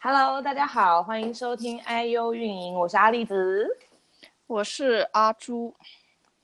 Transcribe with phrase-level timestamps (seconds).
[0.00, 3.76] Hello，大家好，欢迎收听 IU 运营，我是阿丽子，
[4.46, 5.74] 我是阿朱。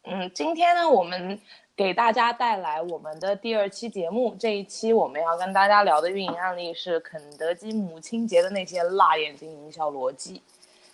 [0.02, 1.40] 嗯，今天呢，我们
[1.76, 4.34] 给大家带来我们的第二期节目。
[4.34, 10.42] 这一期我们要跟大家聊的运营案例是肯德基母亲节的那些辣眼睛营销逻辑。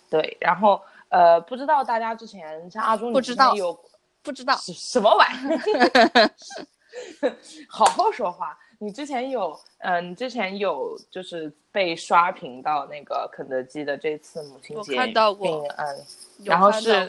[0.07, 3.75] 对，然后呃，不知道大家之前像阿朱，不知道有
[4.21, 5.49] 不知道什么玩意？
[7.67, 8.55] 好好说话。
[8.83, 16.05] 你之前有，嗯，你之前有就是被刷屏到那个肯德基的这次母亲节看到过，嗯，
[16.43, 17.07] 然后是，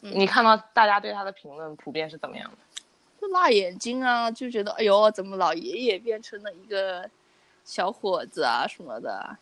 [0.00, 2.58] 你看到大家对他的评论普遍是怎么样的？
[3.18, 7.08] 就辣眼睛啊，就觉得哎呦，怎么老爷爷变成了一个
[7.64, 9.34] 小伙子啊什么的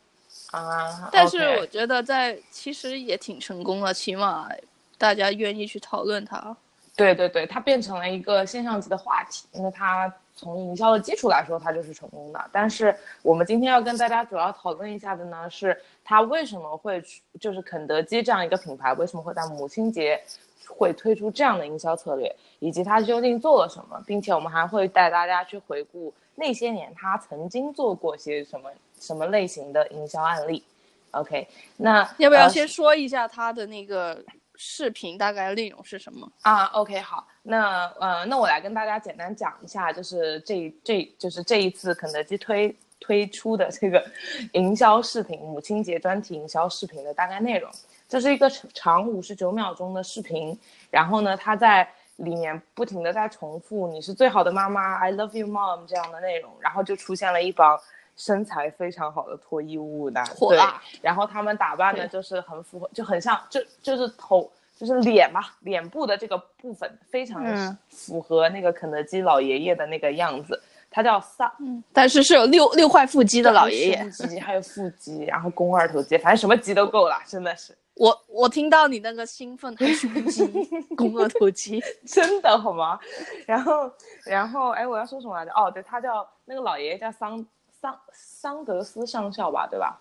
[0.52, 1.10] 啊？
[1.10, 4.48] 但是我觉得在其实也挺成功的，起码
[4.96, 6.57] 大家愿意去讨论他。
[6.95, 10.15] 对对对，他变成了一个现象级的话题，因为它。
[10.37, 12.51] 从营销的基础来说，它就是成功的。
[12.53, 17.02] 但是我们今天要跟大家主要讨论一下的呢，是它为什么会
[17.41, 20.23] 就是肯德基这样一个品牌为什么会在母亲节
[20.69, 30.63] 会推出这样的营销策略，以及它究竟做了什么，并且我们还会带大家去回顾那些年它曾经做过些什么什么类型的营销案例。
[31.13, 34.23] OK，那要不要先说一下它的那个？
[34.57, 44.04] 视频大概内容是什么啊？OK，好，那呃，那我来跟大家简单讲一下，就是这这就是这一次肯德基推推出的这个
[44.52, 47.71] 营销视频，母亲节专题营销视频的大概内容。
[48.09, 50.59] 这是一个长五十九秒钟的视频，
[50.91, 57.79] 然后呢，它在里面不停的在重复“你是最好的妈妈 ”，“I love you, mom” 这样的内容，然后就出现了一帮
[58.17, 60.59] 身材非常好的脱衣舞男，对，
[61.03, 64.50] 然后他们打扮的就是很符合，就很像，就就是头。
[64.78, 67.43] 就是脸嘛，脸部的这个部分非常
[67.89, 70.62] 符合那个肯德基老爷爷的那个样子。
[70.91, 71.50] 他叫桑，
[71.94, 77.75] 但是是有六六块腹肌的老爷爷，肌还有腹肌，然后肱二头肌，反正什么肌都够了，真的是。
[77.94, 80.44] 我我听到你那个兴奋，还胸肌、
[80.94, 83.00] 肱二头肌， 真的好吗？
[83.47, 83.91] 然后
[84.26, 85.50] 然后哎，我要说什么来着？
[85.53, 87.43] 哦，对他叫那个老爷爷叫桑
[87.86, 90.00] 桑桑德斯上校吧，对吧？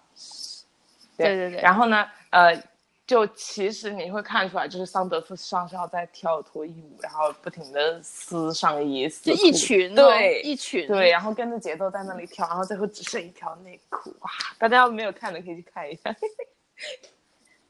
[1.17, 1.61] 对对对。
[1.61, 2.61] 然后呢，呃。
[3.07, 14.31] 就其实你会看出来，就是桑德斯上校在跳脱衣舞，然后不停的撕上衣，撕一群，对，一群，对，然后跟着节奏在那里跳，然后最后只剩一条内裤，哇！
[14.57, 16.15] 大家要没有看的可以去看一下。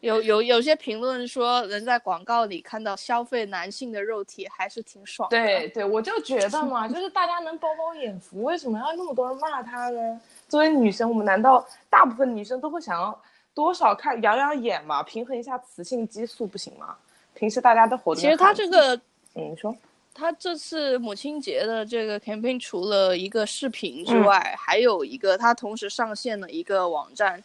[0.05, 5.27] 有有有些评论说，能在广告里看到消费男性的肉体还是挺爽。
[5.29, 10.21] 对对，我就觉得嘛，就是大家能饱饱眼福，为什么要那么多人骂他呢？
[10.47, 13.19] 作为女生，我们难道大部分女生都会想要？
[13.55, 16.93] 多少看养养眼嘛，平衡一下雌性激素不行吗？
[17.33, 18.22] 平时大家都活动。
[18.22, 18.93] 其实他这个，
[19.33, 19.73] 嗯，你说，
[20.13, 27.41] 他这次母亲节的这个 campaign 除了一个视频之外，还有一个他同时上线了一个网站，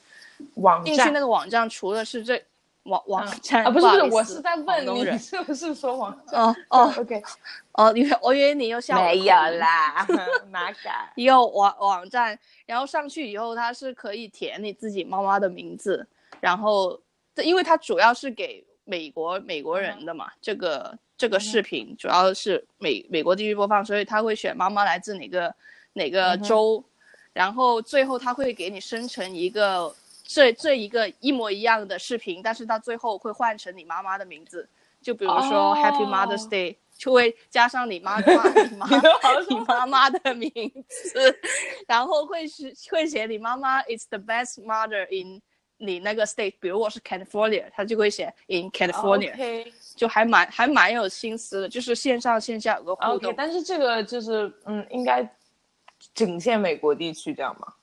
[0.56, 2.42] 网进去那个网站除了是这。
[2.84, 6.40] 网网站啊，不是不是，我是在问你是不是说网 站？
[6.40, 7.22] 哦 哦，OK，
[7.72, 10.06] 哦，你我以为你又笑没有啦，
[10.50, 11.10] 哪敢？
[11.16, 16.06] 有网网站，然后上去以后，它是可以填你自己妈妈的名字，
[16.40, 16.98] 然后
[17.44, 25.54] 因为它主要是给美国美国人的嘛，这个这个视频主要是美美国地区播放，所以他会选妈妈来自哪个
[25.92, 26.82] 哪个州，
[27.34, 29.94] 然后最后他会给你生成一个。
[30.32, 34.68] 这这一个一模一样的视频，但是到最后会换成你妈妈的名字，
[35.02, 38.86] 就比如说 Happy Mother's Day，就会加上你妈妈你妈
[39.48, 40.52] 你妈妈的名
[40.86, 41.36] 字，
[41.88, 45.42] 然后会是会写你妈妈 is the best mother in
[45.78, 53.34] 你那个 state，比如我是 California，他就会写 in California，就还蛮还蛮有心思的，就是线上线下有个互动。
[53.36, 55.28] 但是这个就是嗯，应该
[56.14, 57.74] 仅限美国地区这样吗？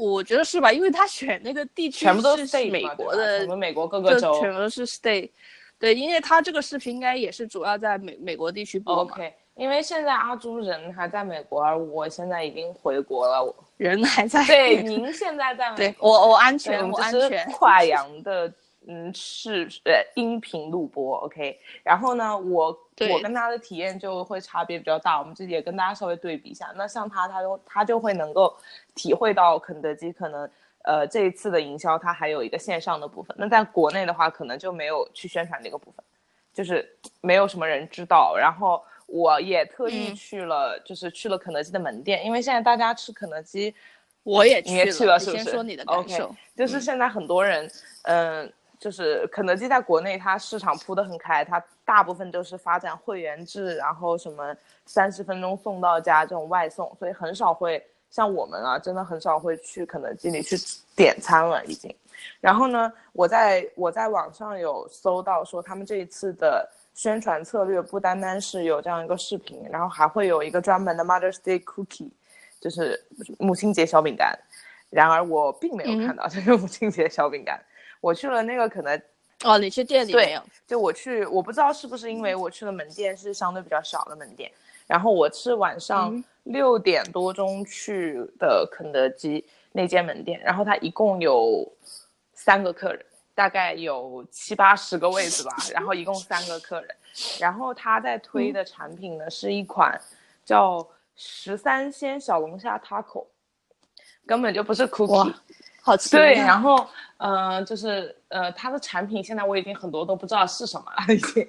[0.00, 5.30] 我觉得是吧，因为他选那个地区全部都是美国的，我们美国各个州全部都是 state，
[5.78, 9.12] 对，因为他这个视频应该也是主要在美美国地区播嘛。
[9.12, 14.44] OK，因为现在阿朱人还在美国，而我现在已经回国了，我 人还在。
[14.46, 17.50] 对，您现在在美，对我我安全，我安全。
[17.50, 18.52] 跨洋的。
[18.88, 21.56] 嗯，是呃，音频录播，OK。
[21.84, 22.76] 然后呢，我
[23.12, 25.20] 我跟他的体验就会差别比较大。
[25.20, 26.72] 我们这里也跟大家稍微对比一下。
[26.74, 28.56] 那像他，他就他就会能够
[29.00, 30.50] 体会到肯德基可能
[30.82, 33.34] 呃这一次的营销，它还有一个线上的部分。
[33.38, 36.04] 那在国内的话，可能就没有去宣传这个部分，
[36.52, 36.86] 就是
[37.22, 38.36] 没有什么人知道。
[38.36, 43.74] 然后我也特意去了，就是去了肯德基的门店，因为现在大家吃肯德基，
[44.22, 45.42] 我也去了，是不是？
[45.42, 47.70] 先说你的感受，就是现在很多人，
[48.02, 48.52] 嗯。
[48.80, 54.56] 就是肯德基在国内，它市场铺得很开，它大部分都是发展会员制，然后什么
[54.86, 60.56] 三十分钟送到家这种外送，所以很少会像我们啊，真的很少会去肯德基里去
[60.96, 61.94] 点餐了，已经。
[62.40, 72.10] 然后呢，我在我在网上有搜到说，他们这一次的宣传策略不单单是有这样一个视频，然后还会有一个专门的 Mother's Day Cookie，
[72.60, 73.02] 就是
[73.38, 74.38] 母亲节小饼干。
[74.90, 77.58] 然而我并没有看到这个母亲节小饼干。
[78.00, 79.00] 我去了那个可能
[79.44, 80.42] 哦，你去店里没有？
[80.66, 84.50] 就我去，我不知道是不是因为我去的门店是相对比较小的门店。
[84.90, 91.64] 然后我是晚上六点多钟去的肯德基那间门店，然后它一共有
[92.34, 96.90] 三个客人，大概有七八十个位子吧， 然后一共三个客人，
[97.38, 99.96] 然后他在推的产品呢是一款
[100.44, 100.84] 叫
[101.14, 103.24] 十三鲜小龙虾 taco，
[104.26, 105.32] 根本就不是 cookie，
[105.82, 106.16] 好吃。
[106.16, 106.84] 对，然后
[107.18, 111.48] 呃就是呃它的产品现在我已经很多都不知道是什么了已经，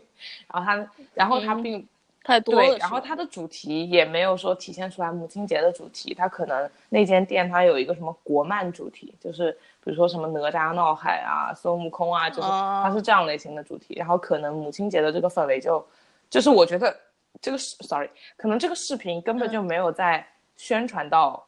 [0.53, 1.87] 然后它然后它并。
[2.23, 9.51] 太多了，对，然后它的主题也没有说体现出来母亲节的主题，它可能那间店它有一个什么国漫主题，就是
[9.83, 15.83] 比如说什么哪吒闹海啊、孙悟空啊，就是它是这样类型的主题，然后可能母亲节的这个氛围就，
[16.29, 16.95] 就是我觉得
[17.41, 20.23] 这个是，sorry，可能这个视频根本就没有在
[20.57, 21.43] 宣传到，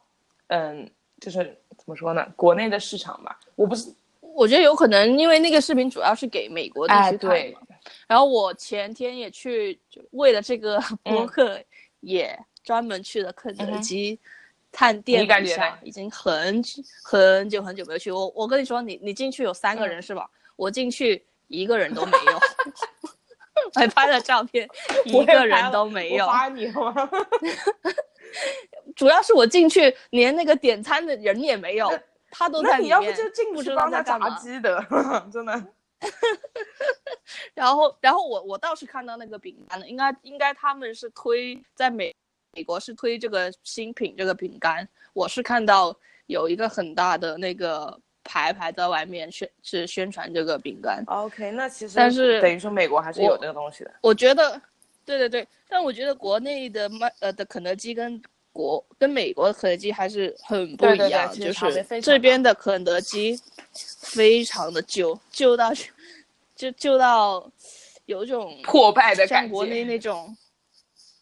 [0.48, 0.90] 嗯，
[1.20, 7.60] 就是怎么说呢，国内的市场吧，我不是，我觉得有可能因为那个视频主要是给美国地区看嘛。
[8.06, 9.78] 然后我前天也去，
[10.12, 11.60] 为了这个 播客，
[12.00, 14.18] 也专门去了肯德基
[14.72, 15.78] 探店一下。
[15.82, 16.62] 已经很
[17.02, 18.10] 很久很久没有去。
[18.10, 20.28] 我我跟你说，你你进去有三个人是吧？
[20.56, 22.40] 我进去一个人都没有，
[23.74, 24.68] 还拍了照片，
[25.04, 26.26] 一个人都没有。
[26.26, 26.94] 发你吗？
[28.96, 31.90] 主要是我进去连那个点餐的人也没有，
[32.30, 32.84] 他都在里面。
[32.84, 34.84] 你要不就进去帮他炸鸡的，
[35.32, 35.66] 真的。
[37.54, 42.14] 然后，然后我我倒是看到那个饼干了，应该应该他们是推在美
[42.52, 45.96] 美国是推这个新品这个饼干，我是看到
[46.26, 51.02] 有一个很大的那个牌牌在外面宣是宣传这个饼干。
[51.06, 53.92] OK，那其实但是等于说美国还是有这个东西的。
[54.00, 54.60] 我觉得，
[55.04, 58.22] 对对对，但我觉得国内的麦呃的肯德基跟
[58.54, 63.38] 国跟美国的肯德基还是很不一样，就是这边的肯德基
[64.00, 65.70] 非常的旧，旧到。
[66.56, 67.50] 就旧到
[68.04, 70.34] 有一种破败的感觉，像国内那种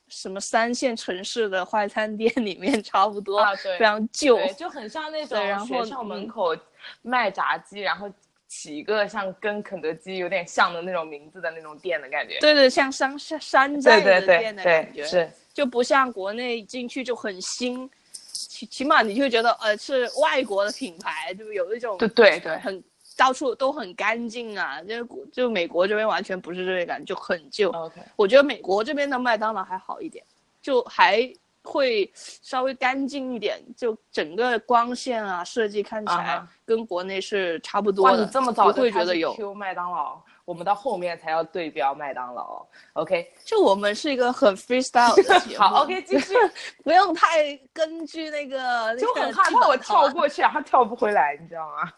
[0.08, 6.54] 什么三线城市的快餐店里面差不多，对，非常旧，就很像那种学校门口
[7.00, 8.06] 卖炸鸡，然后
[8.52, 12.38] 起一个像跟肯德基有点像的那种名字的那种店的感觉。
[12.38, 22.82] 对对，像山山山寨的店的感觉，是就不像国内进去就很新，起起码你就觉得呃是外国的品牌，就有一种对对对很。
[23.14, 27.68] 到处都很干净啊，就就美国这边完全不是这个感觉，就很旧。
[27.70, 30.24] OK，我觉得美国这边的麦当劳还好一点，
[30.62, 31.30] 就还
[31.62, 38.24] 会稍微干净一点，就整个光线啊设计看起来跟国内是差不多的。
[38.24, 42.66] 你这么早会觉得有 Q 麦当劳，我们到后面才要对标麦当劳。
[42.94, 45.62] OK，就我们是一个很 freestyle 的节 目。
[45.62, 46.34] 好，OK，继续，
[46.82, 48.96] 不用太根据那个。
[48.98, 51.92] 就很害怕我跳过去，然后跳不回来，你知道吗？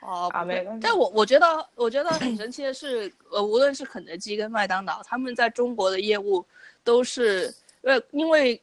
[0.00, 0.46] 哦，啊
[0.80, 6.44] 但我我觉得我觉得很神奇的是，呃，无论是肯德基跟麦当劳，他们在中国的业务
[6.84, 7.52] 都是，
[7.84, 8.60] 呃，因为，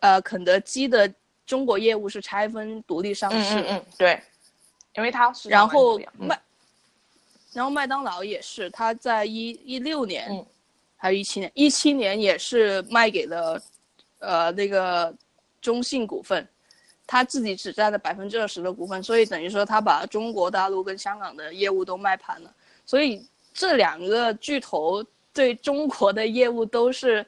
[0.00, 1.12] 呃，肯德基的
[1.44, 4.22] 中国业务是拆分独立上市，嗯嗯，对，
[4.94, 6.40] 因为它是，然后麦，
[7.52, 10.46] 然后麦当劳也是，他在一一六年，
[10.96, 13.62] 还是一七年，一七年也是卖给了，
[14.18, 15.14] 呃，那个
[15.60, 16.46] 中信股份。
[17.06, 22.54] 他自己只占了百分之二十的股份，所以等于说他把中国大陆跟香港的业务都卖盘了。
[22.86, 27.26] 所以这两个巨头对中国的业务都是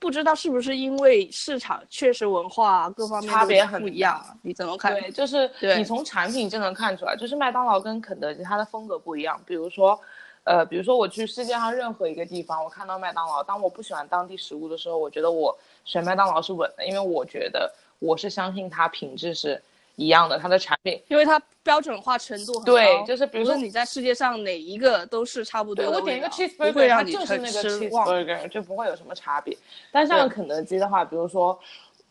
[0.00, 4.20] 不知道是不是因为市场确实文化各方面差别很不一样。
[4.42, 4.92] 你怎么看？
[4.94, 9.40] 对，就是你从产品就能看出来，就是麦当劳跟肯德基它的风格不一样。
[9.46, 10.00] 比如说，
[10.42, 17.72] 呃，比如说我去世界上任何一个地方，我看到麦当劳，当我不喜欢当地食物的时候，我觉得我选麦当劳是稳的，因为我觉得。
[18.02, 19.62] 我是相信它品质是
[19.96, 22.72] 一样的，它的产品，因为它标准化程度很高。
[22.72, 25.92] 对，就是比如说你在世界上哪一个都是差不多的。
[25.92, 29.56] 我点一个 cheeseburger，它就是那个 cheeseburger，就不会有什么差别。
[29.92, 31.58] 但像肯德基的话，比如说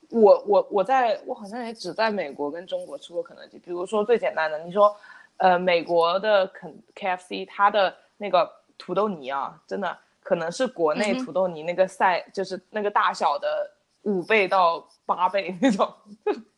[0.09, 3.57] 我我我在我好像也只在美国跟中国吃过肯德基。
[3.57, 4.95] 比如说最简单的，你说
[5.37, 13.71] 呃美国的肯 KFC，它的那个土豆泥啊，真的可能是国内土豆泥那个赛，就是那个大小的。
[14.03, 15.93] 五倍到八倍那种，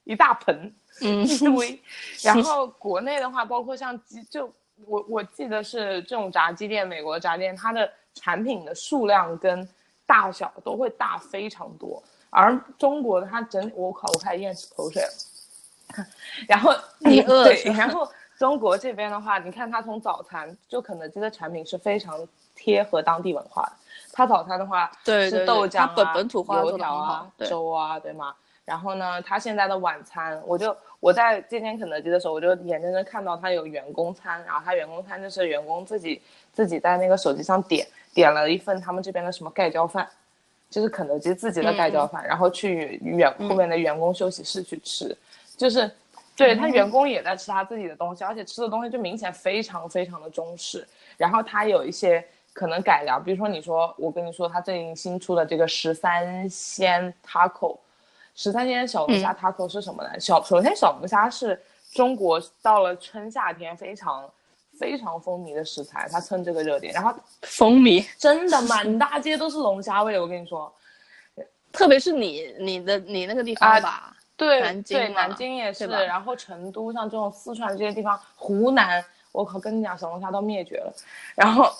[0.03, 1.81] 一大盆，嗯，一堆。
[2.23, 4.51] 然后 国内的话，包括像鸡，就
[4.85, 9.67] 我我记得是这种炸鸡店，美国炸店，它的产品的数量跟
[10.05, 12.01] 大小都会大非常多。
[12.29, 16.05] 而中国的它整，我靠，我开始咽口水了。
[16.47, 23.73] 然后你饿对，然后中国这边的话，你看它从早餐就肯德基的产品是非常贴合当地文化的。
[24.13, 28.33] 它早餐的话是对对对豆浆啊、它本本土化油条啊粥啊，对吗？
[28.71, 36.21] 然后呢，他现在的晚餐，我就我在这间肯德基的时候，我就眼睁睁看到他有员工餐，然后他员工餐就是员工自己
[36.53, 40.07] 自己在那个手机上点点了一份他们这边的什么盖浇饭，
[40.69, 45.13] 就是肯德基自己的盖浇饭，然后去员后面的员工休息室去吃，
[45.57, 45.91] 就是
[46.37, 50.87] 对他员工也在吃他自己的东西，而且吃的东西就明显非常非常的中式。
[51.17, 57.77] 然后他有一些可能改良，比如说你说我跟你说他最近新出的这个十三鲜 taco，
[58.35, 60.19] 十三鲜小龙虾 taco 是什么呢？
[60.19, 61.61] 小首先小龙虾是
[61.91, 64.29] 中国到了春夏天非常
[64.79, 70.71] 非常风靡的食材，它蹭这个热点，然后风靡，真的满大街都是龙虾味，我跟你说。
[71.71, 80.93] 特别是你你的你那个地啊方吧，对，南京对，南京也是，然后成都像这种四川这些地方，湖南，我靠，跟你讲，小龙虾都灭绝了。
[81.33, 81.71] 然后，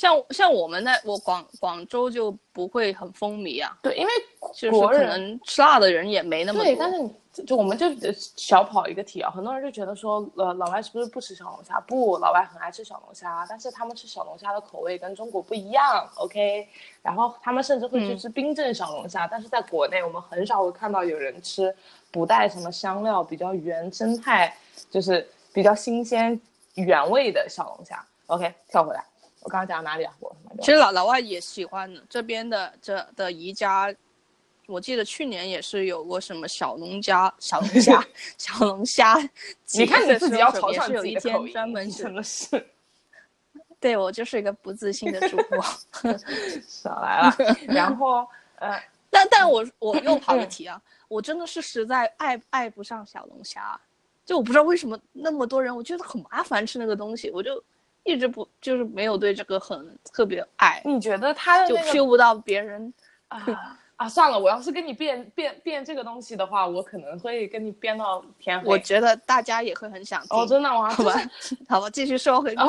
[0.00, 4.10] 像像我们那我广广州就不会很风靡啊，对，因为
[4.54, 6.98] 就是可国人能吃辣的人也没那么多对，但是
[7.30, 11.78] 就就我们就呃小跑一个题啊，很多人就觉得说，呃，老外是不是不吃小龙虾？
[11.80, 16.66] 不，老外很爱吃小龙虾，但是他们吃小龙虾的口味跟中国不一样，OK？
[17.02, 21.76] 然后他们甚至会去嗯吃冰镇小龙虾，但是在国内我们很少会看到有人吃
[22.10, 24.56] 不带什么香料、比较原生态，
[24.90, 26.40] 就是比较新鲜
[26.76, 28.02] 原味的小龙虾。
[28.28, 29.04] OK，跳回来，
[29.42, 30.14] 我刚刚讲到哪里啊？
[30.20, 33.94] 我其实老老外也喜欢的，这边的这的宜家，
[34.66, 38.04] 我记得去年也是有过什么小龙虾、小龙虾、
[38.36, 39.16] 小龙虾
[39.72, 42.66] 你看你自己要嘲笑自己的口音，专门是 真的是。
[43.80, 45.64] 对我就是一个不自信的主播。
[46.68, 47.34] 少来了。
[47.66, 48.78] 然后呃，
[49.08, 53.80] 但但我我又跑个题啊，我真的是实在爱爱不上小龙虾，
[54.26, 57.62] 就我不知道为什么那么多人，我觉得很麻烦吃那个东西，我就
[58.04, 62.92] 一直不就是没有对这个很特别爱，你觉得他的就那个 feel 不到别人。
[63.28, 68.66] 啊啊，算了，我要是跟你变变变这个东西的话，我可能会跟你变到天黑。
[68.66, 70.28] 我觉得大家也会很想听。
[70.30, 70.88] 哦，真的吗？
[70.88, 71.12] 好吧，
[71.68, 72.56] 好吧，继续说回。
[72.56, 72.66] 好，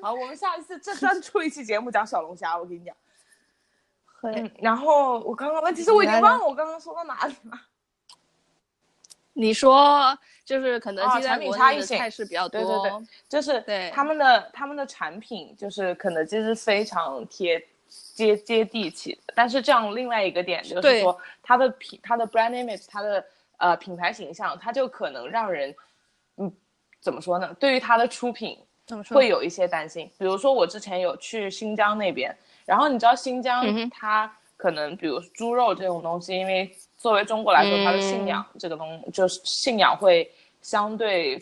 [0.00, 2.96] 好，我们下一次这专出一期节目讲小龙虾，我跟你讲。
[4.22, 7.60] 会嗯，然后我刚刚，其实我已经忘了我刚刚说到哪里了。
[9.34, 19.32] 你说就是肯德基产品差异性内的菜式比较多，对对对就是对他们的他们的产品，就是肯德基是非常贴接接地气的。
[19.34, 23.24] 但是这样另外一个点就是说，它的品它的 brand image，它的
[23.56, 25.74] 呃品牌形象，它就可能让人
[26.36, 26.52] 嗯
[27.00, 27.54] 怎么说呢？
[27.58, 29.16] 对于它的出品怎么说？
[29.16, 30.10] 会有一些担心。
[30.18, 32.36] 比如说我之前有去新疆那边，
[32.66, 41.36] 然后你知道新嗯疆哼它可能比如猪肉这种东西，因为作为中国来说，它的嗯信仰这个东就是信仰会相对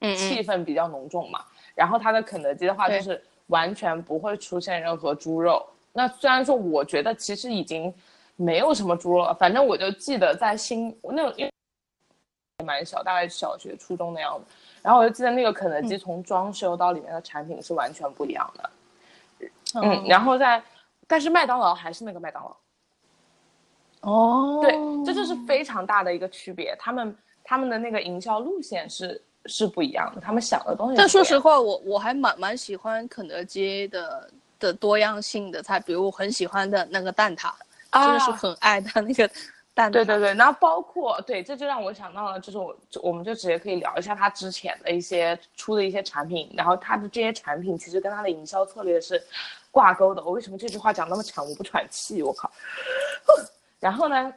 [0.00, 1.44] 气氛比较浓重嘛。
[1.74, 5.62] 然后它的肯德基的话，就是完全不会出现任何猪肉。
[5.92, 7.92] 那虽然说，我觉得其实已经
[8.36, 11.52] 没有什么猪肉了，反正我就记得在新那种因为
[12.64, 14.46] 蛮小，大概小学、初中的样子。
[14.80, 18.70] 然后我就记得那个肯德基从装修到里面的产品是完全不一样的。
[19.74, 20.62] 嗯，然后在，
[21.06, 22.56] 但是麦当劳还是那个麦当劳。
[24.02, 24.72] 哦，对，
[25.04, 26.76] 这就是非常大的一个区别。
[26.78, 30.96] 他们他们的那个营销路线是是不一样的，他们想的东西。
[30.96, 37.52] 但说实话，我我还蛮蛮喜欢肯德基的的多样性的菜，比如我很喜欢的那个蛋挞，
[37.90, 39.30] 啊真的是很爱它那个
[39.72, 39.92] 蛋挞。
[39.92, 49.22] 对对对，然后包括对，这就让我想到了，就是我我们就直接可以聊一下他之前的一些出的一些产品，然后他的这些产品其实跟他的营销策略是
[49.70, 50.24] 挂钩的。
[50.24, 52.20] 我为什么这句话讲那么长，我不喘气？
[52.20, 52.50] 我靠！
[53.82, 54.32] 然后呢，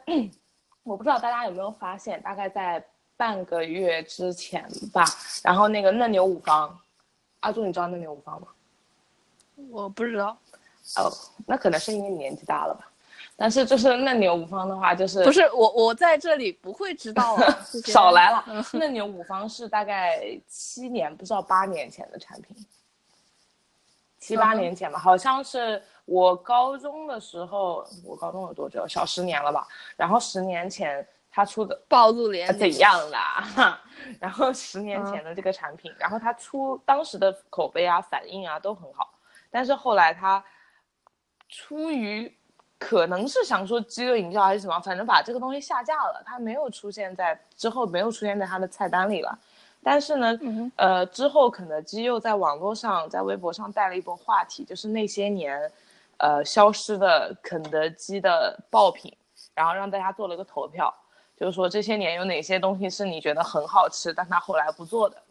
[0.82, 2.84] 我不知道大家有没有发现，大概在
[3.16, 5.04] 半个月之前吧，
[5.44, 6.76] 然后那个嫩牛五方，
[7.38, 8.48] 阿朱，你知道嫩牛五方吗？
[9.70, 10.36] 我不知道，
[10.96, 11.12] 哦，
[11.46, 12.90] 那可能是因为你年纪大了吧。
[13.36, 18.44] 但是就是嫩牛五方的话，就是不是我我在这里不会知道啊， 少来了。
[18.72, 22.56] 嫩牛五方是大概七年，不知道八年前的产品，
[24.18, 28.86] 七八年前吧，好像是我高中的时候，我高中有多久？
[28.88, 29.68] 小十年了吧？
[29.96, 33.78] 然后十年前他出的暴露年龄怎样啦？
[34.18, 39.12] 然后十年前嗯的这个产品，然后他出当时的口碑啊、反应啊都很好，
[39.50, 40.42] 但是后来他
[41.48, 42.32] 出于
[42.78, 49.36] 可能是想说饥饿营销还是什么，反正把这个东西下架了，他没有出现在之后没有出现在他的菜单里了。
[49.82, 55.70] 但是呢，嗯呃，之后肯德基又在网络上、在微博上带了一波话题，就是那些年，
[56.18, 59.14] 呃消失的肯德基的爆品，
[59.54, 60.92] 然后让大家做了个投票，
[61.36, 65.22] 就是说这些年有哪些东西是你觉得很好吃，但他后来不做的。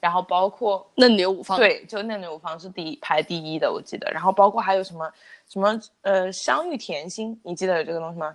[0.00, 4.10] 然后包括嫩牛五方，对，就嫩牛五方是第一排第一的，我记得。
[4.10, 5.12] 然后包括还有什么
[5.46, 8.34] 什么呃香芋甜心，你记得有这个东西吗？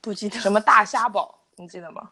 [0.00, 2.10] 不记得什么大虾堡，你记得吗？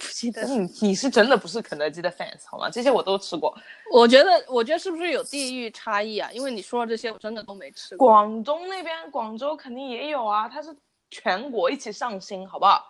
[0.00, 0.42] 不记得。
[0.44, 2.68] 你你是真的不是肯德基的 fans 好吗？
[2.70, 3.56] 这些我都吃过。
[3.92, 6.30] 我觉得我觉得是不是有地域差异啊？
[6.32, 8.08] 因为你说的这些我真的都没吃过。
[8.08, 10.74] 广东那边广州肯定也有啊，它是
[11.10, 12.86] 全国一起上新，好不好？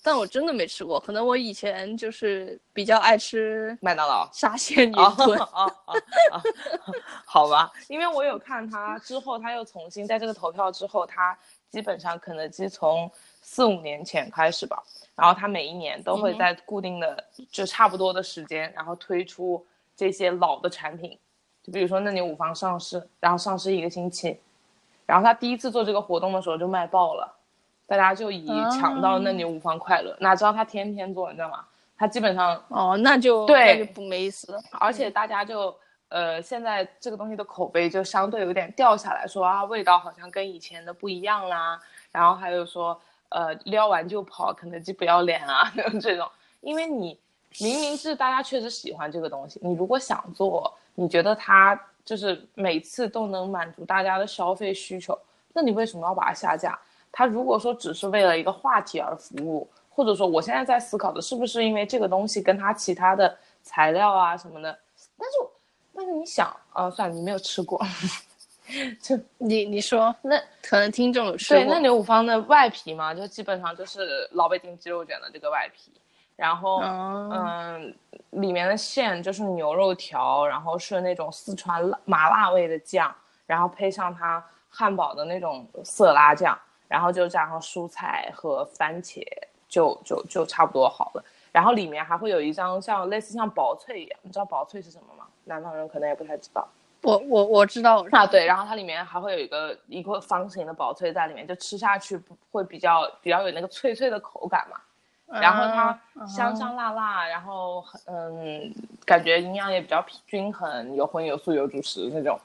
[0.00, 5.94] 但我真的没吃过，可能我以前就是比较爱吃麦当劳沙县云吞啊啊
[6.30, 6.42] 啊！
[7.26, 11.36] 好吧，因为我有看他之后，他又重新在这个投票之后，他
[11.68, 13.10] 基本上肯德基从
[13.42, 14.82] 四五年前开始吧，
[15.18, 21.18] 然后他每一年都会在固定的就差不多的时间，然后推出这些老的产品，
[21.60, 24.38] 就比如说那年五方上市，然后上市一个星期，
[25.06, 27.34] 然后他第一次做这个活动的时候就卖爆了。
[27.84, 31.64] 大家就以抢到那年五方快乐，哪知道他天天做，你知道吗？
[31.96, 34.60] 他基本上哦，那就对那就不没意思了。
[34.78, 35.74] 而且大家就
[36.10, 41.80] 呃，现在这个东西的口碑就相对有点掉下来，说啊味道好像跟以前的不一样啦。
[42.12, 46.28] 然后还有说呃撩完就跑，肯德基不要脸啊 这种。
[46.60, 47.18] 因为你
[47.60, 55.18] 明明是大家确实喜欢这个东西，你如果想做，你觉得它就是每次都能满足大家的消费需求，
[55.52, 56.78] 那你为什么要把它下架？
[57.10, 64.78] 他如果说只是为了一个话题而服务，或者说我现在在思考的是不是因为这个东西跟他其他的材料啊什么的，
[65.16, 65.36] 但是
[65.94, 67.80] 但是你想，呃，算了，你没有吃过，
[69.00, 71.64] 就你你说那可能听众有吃过。
[71.64, 75.92] 对，那牛五方的外皮嘛，就基本上就是老北京鸡肉卷的这个外皮，
[76.36, 77.94] 然后嗯，
[78.30, 83.14] 里面的馅就是牛肉条，然后是那种四川辣麻辣味的酱，
[83.46, 86.58] 然后配上它汉堡的那种色拉酱。
[86.88, 89.22] 然后就加上蔬菜和番茄，
[89.68, 91.24] 就就就差不多好了。
[91.52, 95.26] 然后里面还会有一张像类似像薄脆一样，你知道薄脆是什么吗？
[95.44, 96.66] 南方人可能也不太知道。
[97.08, 98.44] 我我我知道啊，对。
[98.44, 104.78] 然后它里面还会有一个一个方形的薄脆在里面，就吃下去会比较比较有那个脆脆的口感嘛。
[105.40, 108.72] 然后它香香辣辣，然后嗯，
[109.04, 112.38] 感觉营养也比较均衡，有荤有素有主食那种。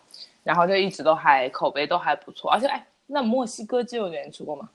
[0.43, 2.85] 然后就一直都还口碑都还不错，而且哎。
[3.05, 4.69] 那墨西哥鸡肉卷吃过吗？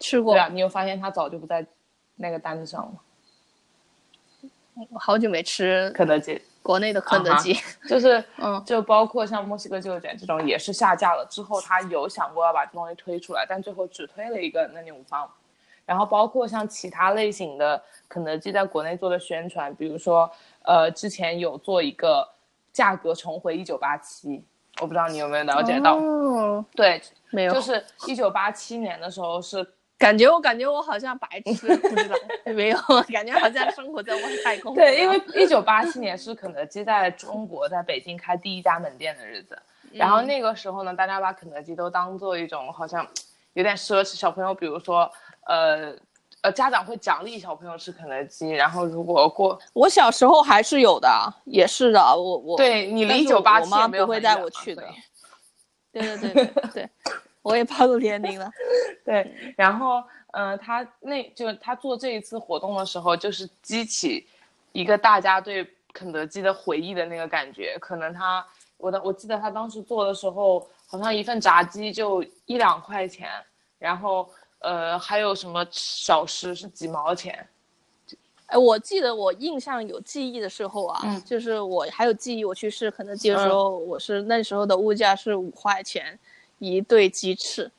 [0.00, 0.34] 吃过。
[0.34, 1.64] 对啊，你有发现它早就不在
[2.16, 2.92] 那个单子上了
[4.90, 7.54] 我好久没吃肯德基，国内的肯德基，
[7.88, 15.28] 就是嗯，就包括像墨西哥鸡肉卷这种也是下架了之后，他有想过要把这东西推出来，但最后只推了一个嫩牛五方。
[15.84, 20.30] 然后包括像其他类型的肯德基在国内做的宣传，比如说
[20.62, 22.26] 呃，之前有做一个
[22.72, 24.42] 价格重回一九八七。
[24.80, 25.98] 我不知道你有没有了解到，
[26.74, 29.62] 对，没有，就是一九八七年的时候是
[30.02, 32.78] 感觉我感觉我好像白痴，不知道没有，
[33.12, 34.74] 感觉好像生活在外太空。
[34.74, 39.56] 对，因为 一九八七年是肯德基在中国在北京开第一家门店的日子，
[39.92, 43.06] 然后那个时候呢，大家把肯德基都当做一种好像
[43.52, 45.08] 有点奢侈，小朋友比如说
[45.46, 45.94] 呃。
[46.42, 51.08] 呃，家长会奖励小朋友吃肯德基，然后如果过我小时候还是有的，
[51.44, 54.82] 也是的，我我对你离一九八七没有会带我去的，
[55.92, 56.90] 对对对对对，
[57.42, 58.50] 我也暴露年龄了，
[59.04, 60.02] 对，然后
[60.32, 64.26] 嗯，他那就他做这一次活动的时候，就是激起
[64.72, 68.46] 一个大家对肯德基的回忆的那个感觉，可能他
[68.78, 73.28] 我的我记得他当时做的时候，好像一份炸鸡就一两块钱，
[73.78, 74.28] 然后。
[74.64, 77.44] 呃，还有什么小吃是几毛钱？
[78.46, 86.16] 哎，我记得我印象有记忆的时候啊，嗯，就是我还有记忆，我去试肯德基的时候，我是那时候的物价是五块钱
[86.70, 87.70] 一对鸡翅，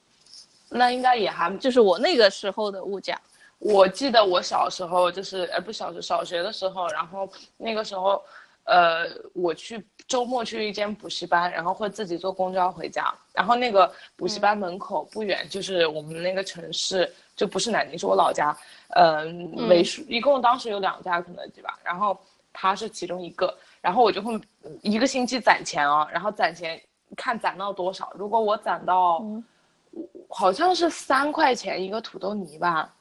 [0.69, 3.19] 那应该也还就是我那个时候的物价。
[3.59, 8.21] 我记得我小时候就是，呃，不小学小学的时候，然后那个时候，
[8.65, 9.85] 呃，我去。
[10.05, 13.11] 周末去一间补习班，然后会自己坐公交回家。
[13.31, 18.55] 然后那个补习班门口不远就是我们那个城市，就不是南京，是我老家。
[18.97, 22.19] 嗯，为数一共当时有两家肯德基吧，然后
[22.51, 23.57] 它是其中一个。
[23.81, 24.39] 然后我就会
[24.81, 26.79] 一个星期攒钱哦，然后攒钱
[27.15, 28.11] 看攒到多少。
[28.15, 29.23] 如果我攒到，
[30.29, 32.93] 好像是三块钱一个土豆泥吧，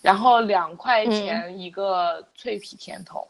[0.00, 3.26] 然后两块钱一个脆皮甜筒。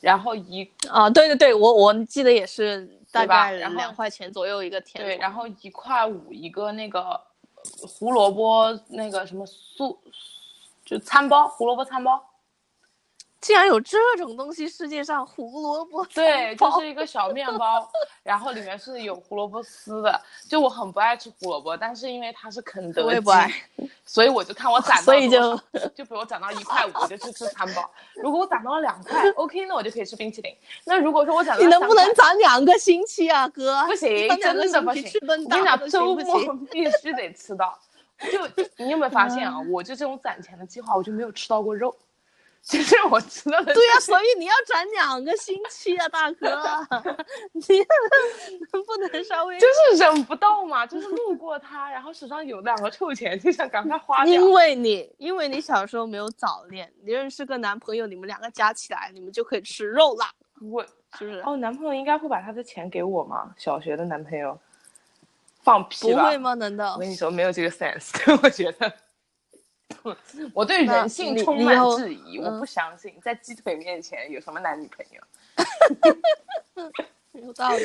[0.00, 7.20] 然后一啊，对对对，我我记得也是大概两块钱左右一个甜对，然后一块五一个那个
[7.86, 9.96] 胡萝卜那个什么素，
[10.84, 12.20] 就餐包胡萝卜餐包，
[13.42, 17.90] 竟然有这种东西，世界上胡萝卜对，就是一个小面包，
[18.22, 20.18] 然后里面是有胡萝卜丝的。
[20.48, 23.26] 就我很不爱吃胡萝卜，但是因为它是肯德基，
[24.06, 25.56] 所以我就看我 攒到，所以就
[25.92, 27.90] 就比如攒到一块五，我就去吃餐包。
[28.14, 30.56] 如果我攒到了两块， OK，那我就可以吃冰淇淋。
[30.84, 33.84] 那如果说我攒到，你能不能攒两个星期啊，哥？
[33.88, 35.20] 不行，真的不行。
[35.22, 37.76] 我跟你讲，周末必须得吃到。
[38.30, 38.38] 就
[38.76, 39.56] 你有没有发现啊？
[39.68, 41.92] 我就这种攒钱的计划，我就没有吃到过肉。
[42.62, 43.74] 其实我知道的。
[43.74, 46.48] 对呀，所以你要攒两个星期啊，大哥，
[47.52, 47.62] 你
[48.72, 50.86] 能不能稍微就是忍不到嘛？
[50.86, 54.32] 就是路过他，然后手上有两个臭钱，就想赶快花掉。
[54.32, 60.30] 因为你，因为你小时候没有早恋，你认识个男朋友，你们两个加起来，你们就可以吃肉啦。
[60.60, 60.82] 我
[61.18, 61.42] 是不是？
[61.44, 63.52] 哦，男朋友应该会把他的钱给我吗？
[63.58, 64.58] 小学的男朋友。
[65.64, 66.22] 放屁吧！
[66.22, 66.54] 不会吗？
[66.54, 68.10] 难道我跟你说没有这个 sense？
[68.42, 68.92] 我觉得，
[70.54, 72.38] 我对人性充满质疑。
[72.38, 75.22] 我不相信在鸡腿面前有什么男女朋友。
[77.32, 77.82] 有道理。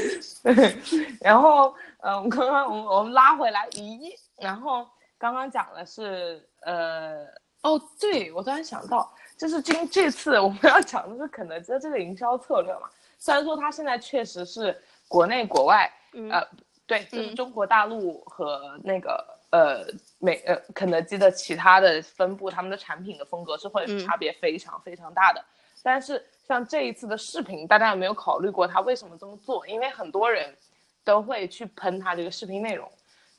[1.22, 4.14] 然后，嗯，刚刚我们我们拉回来，咦？
[4.38, 7.26] 然后刚刚讲的是，呃，
[7.62, 12.90] 哦，对，我突然想到，就是今这次我们要讲的是肯德基的这个营销策略嘛。
[13.18, 15.92] 虽然说它现在确实是国内国外，
[16.30, 16.46] 呃。
[16.88, 19.86] 对，就是中国大陆和那个呃
[20.20, 25.44] 美呃肯德基的其他的分部，他们的产品的风格是会差别非常非常大的。
[25.82, 29.66] 但是像这一次的视频，大家有没有考虑过他为什么这么做？
[29.68, 30.56] 因为很多人
[31.04, 32.90] 都会去喷他这个视频内容，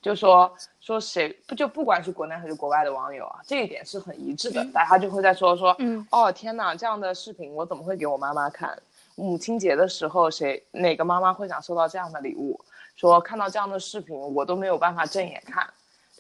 [0.01, 8.77] 就说说谁不就不管是国内还是国外的网友啊，这一点是很一致的，大家就会在说说，嗯，哦天哪，这样的视频我怎么会给我妈妈看？
[9.17, 12.59] 母亲节的时候，谁哪个妈妈会想收到这样的礼物？
[12.95, 15.69] 说看到这样的视频，我都没有办法正眼看，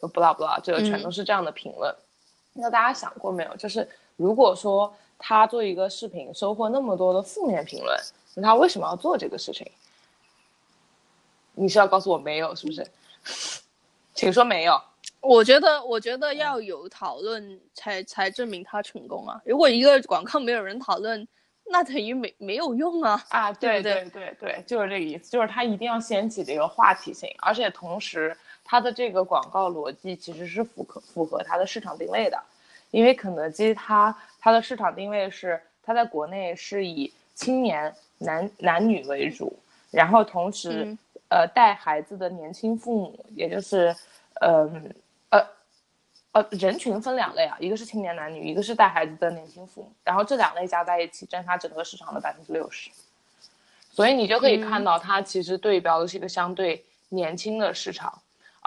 [0.00, 1.94] 就不啦不啦，这个全都是这样的评论。
[2.52, 3.56] 那大家想过没有？
[3.56, 7.98] 就是如果说他做一个视频收获那么多的负面评论，
[8.34, 9.70] 那他为什么要做这个事情？
[11.54, 12.86] 你是要告诉我没有，是不是？
[14.14, 14.80] 请说没有。
[15.20, 19.40] 我觉得，我觉得要有讨论才才证明他成功啊。
[19.44, 21.26] 如果一个广告没有人讨论。
[21.70, 23.22] 那等于没没有用啊！
[23.28, 28.34] 啊，对对对对，就是这个意思，就是他一定要掀起这个话题性，而且同时
[28.70, 32.38] 它的这个广告逻辑其实是符合符合它的市场定位的，
[32.90, 39.58] 因为肯德基它它的市场定位是它在国内是以青年男男女为主，
[39.90, 40.94] 然后同时
[41.30, 43.96] 呃带孩子的年轻父母，也就是
[44.42, 44.94] 嗯。
[46.32, 52.90] 呃，人群分两类啊，一个是青年男女，一个是带孩子的年轻父母，然后这两类加在一起占它整个市场的百分之六十，
[53.90, 58.12] 所以你就可以看到它其实对标的是一个相对年轻的市场，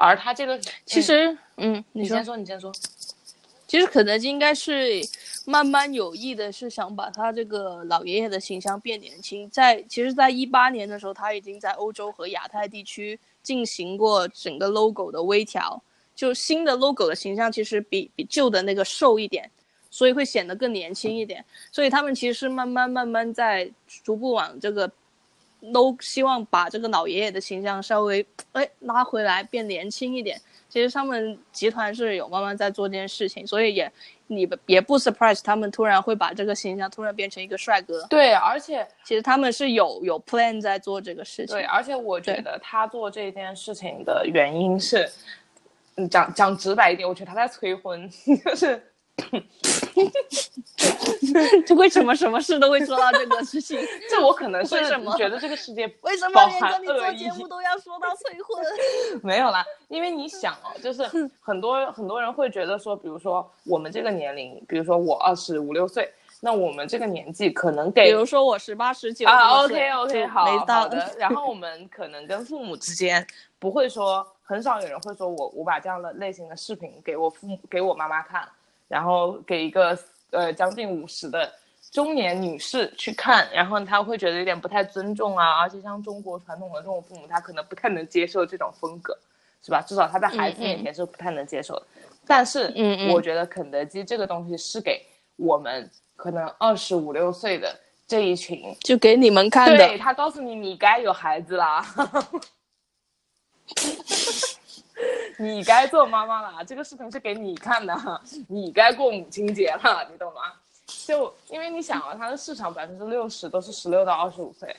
[0.02, 2.72] 而他这个其实，嗯，你先说，你先说，
[3.68, 5.00] 其实肯德基应该是
[5.46, 15.82] 慢慢有意的，是想把他这个老爷爷的形象变年轻，在其实，在一八年的时候，他已经在欧洲和亚太地区进行过整个 logo 的微调。
[16.14, 19.50] 就新的 logo 的形象其实比比旧的那个瘦一点，
[19.90, 21.44] 所以会显得更年轻一点。
[21.72, 23.72] 所以他们其实是慢慢慢慢在
[24.04, 24.92] 逐步往这个，
[25.74, 30.40] 都希望把这个老爷爷的形象稍微 哎拉回来，变年轻一点。
[30.70, 33.92] 其实他们集团是有慢慢在做这件事情，所以也
[34.28, 38.06] 你也不 surprise 他们突然会把这个形象突然变成一个帅哥。
[38.10, 41.56] 对，而且其实他们是有有 plan 在做这个事情。
[41.56, 45.10] 对，而且我觉得他做这件事情的原因是。
[45.98, 48.10] 嗯，讲讲直白一点，我觉得他在催婚，
[48.46, 48.82] 就是，
[51.66, 53.80] 就 为什么什么事都会说到这个事情？
[54.10, 54.76] 这我可能是
[55.18, 59.22] 觉得这个世界 为什么连跟你做节目都要说到催婚？
[59.24, 61.04] 没有啦，因为你想哦，就是
[61.40, 73.26] 很多很多人会觉得说，比如说我们这个年龄，比如说我二十五六岁，那我们这个年纪可能给，比如说我十八十九啊，OK OK，好好的，然后我们可能跟父母之间
[73.60, 74.28] 不会说。
[74.44, 78.46] 很少有人会说我我把这样的类型的视频给我父母给我妈妈看，
[78.92, 79.98] 然后给一个
[80.32, 81.50] 呃将近五十的
[81.94, 89.18] 中年女士去看，然后她会觉得有点不太尊重啊，而且像中国传统的这种父母，他可能不太能接受这种风格，
[89.64, 89.82] 是吧？
[89.88, 91.84] 至少他在孩子面前是不太能接受的。
[92.28, 95.02] 但是，嗯我觉得肯德基这个东西是给
[95.38, 97.74] 我们可能二十五六岁的
[98.06, 99.78] 这一群，就给你们看的。
[99.88, 101.82] 对他告诉你，你该有孩子啦。
[105.38, 107.96] 你该做妈妈了，这个视频是给你看的，
[108.48, 110.54] 你该过母亲节了，你懂吗？
[111.06, 114.76] 就因为你想啊，它的市场百分之六十都是十六到二十五岁，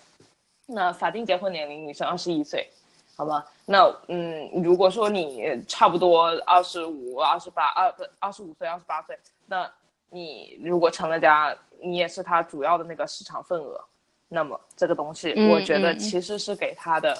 [0.66, 2.70] 那法定结婚年龄女生二十一岁，
[3.16, 3.44] 好吧？
[3.64, 9.70] 那嗯，如果说你差不多二十五、二十八、二不二十五岁、二十八岁，那
[10.10, 13.82] 你如果成了家，你也是它主要的那个市场份额，
[14.28, 17.16] 那么这个东西，嗯我觉得其实是给他的，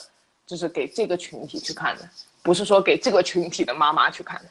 [0.46, 2.06] 就是给这个群体去看的，
[2.42, 4.48] 不是说给这个群体的妈妈去看的。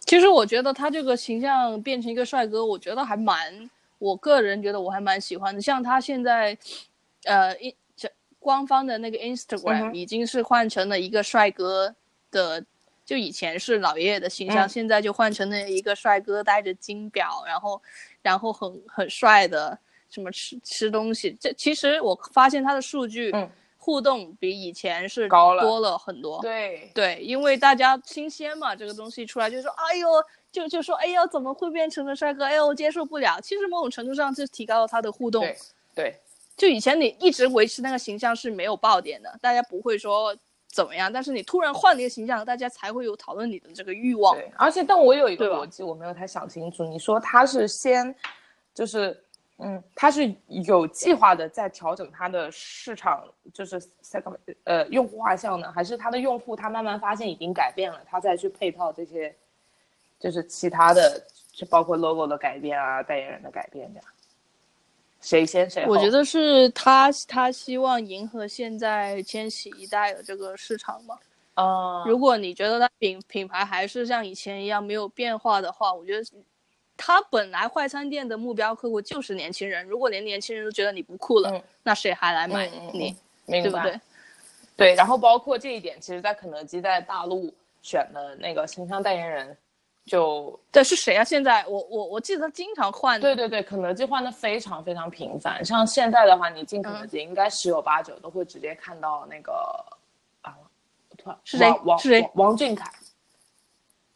[0.00, 5.60] 其实我觉得他这个形象变成一个帅哥，我觉得还蛮，我个人觉得我还蛮喜欢的。
[5.60, 6.56] 像他现在，
[7.24, 11.94] 呃，一这官方的那个嗯 Instagram 已经是换成了一个帅哥
[12.30, 12.64] 的，
[13.04, 17.82] 就以前是老爷爷的形象，嗯现在就换成了一个帅哥戴着金表，然后
[18.22, 21.36] 然后很很帅的什么吃吃东西。
[21.38, 23.50] 这其实我发现他的数据、嗯
[23.88, 26.42] 互动比以前是高了多了很多。
[26.42, 30.06] 对，对，因为大家新鲜嘛，这个东西出来就说，哎呦，
[30.52, 32.44] 就就说，哎呦，怎么会变成了帅哥？
[32.44, 33.40] 哎呦，我接受不了。
[33.40, 35.40] 其实某种程度上就提高了他的互动。
[35.42, 35.56] 对，
[35.94, 36.20] 对，
[36.54, 40.36] 就以前你一直维持那个形象是没有爆点的，大家不会说
[40.70, 44.34] 怎么样，但是你突然换了一个形象，大家才会有讨论你的这个欲望。
[44.34, 46.84] 对，而且但我有一个逻辑，我没有太想清楚。
[46.84, 48.14] 你说他是先，
[48.74, 49.18] 就是，
[49.60, 53.82] 嗯，他是有计划的在调整他的市场，就是
[54.64, 59.34] 呃用户画像呢，还是他的用户他慢慢发现已经改变了，他再去配套这些，
[60.20, 61.20] 就是其他的，
[61.52, 64.08] 就包括 logo 的改变啊，代言人的改变这样。
[65.20, 65.90] 谁先谁后？
[65.90, 71.18] 我觉得是他他希望迎合现在千禧一代的这个市场嘛。
[71.54, 76.24] 啊，如果你觉得他品品牌还是像以前一样没有变化的话，我觉得
[76.98, 79.86] 它本来快餐店的目标客户就是年轻人。
[79.86, 83.16] 如果连年轻人都觉得你不酷了，嗯那谁还来买你？
[83.46, 84.00] 明白对不对？
[84.76, 89.56] 对，然后包括这一点，其实，在肯德基在大陆选的那个形象代言人，
[90.04, 91.24] 就对，是谁啊？
[91.24, 93.20] 现在我我我记得他经常换。
[93.20, 95.64] 对对对，肯德基换的非常非常频繁。
[95.64, 99.52] 像现在的话，你进肯德基，应该十有八九都会直接看到那个
[100.42, 100.54] 啊，
[101.08, 102.90] 我突然是谁王王是谁王王俊凯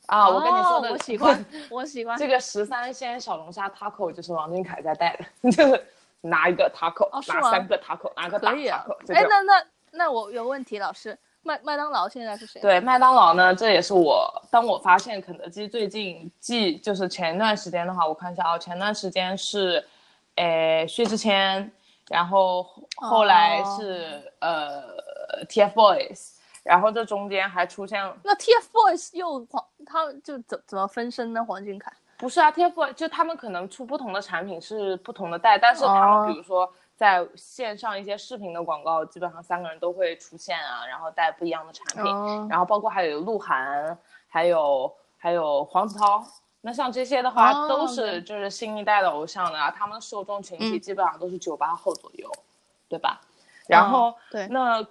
[0.06, 2.16] 啊，我跟你说我喜 欢，我喜欢。
[2.18, 5.84] 这个十三鲜小龙虾 taco 就是王俊凯在带的， 就是
[6.20, 9.14] 拿一个 taco，、拿三个 taco，拿个大可以啊 taco，。
[9.14, 12.60] 哎，那那那我有问题，老师，麦麦当劳现在是谁？
[12.60, 19.84] 对麦当劳呢，这也是我当我发现肯德基最近继就是前段时间的话，我看一下啊，前段时间是，
[20.36, 21.70] 诶薛之谦，
[22.08, 24.82] 然后后来是、呃
[25.48, 31.44] TFBOYS，然后这中间还出现了那 TFBOYS 又黄，他们就怎怎么分身呢？
[31.44, 31.92] 黄俊凯。
[32.16, 42.12] 不是啊，TFBOYS 就他们可能出不同的产品是不同的代，但是他哦们比如说在线上一些视频的广告，基本上三个人都会出现啊，然后带不一样的产品。
[42.12, 43.98] 哦然后包括还有鹿晗，
[44.28, 46.24] 还有还有黄子韬。
[46.60, 52.30] 那像这些的话，哦都是就是新一代的偶像的啊，他们的受众群体嗯基本上都是九八后左右，
[52.88, 53.20] 对吧？
[53.66, 54.86] 然后、哦对那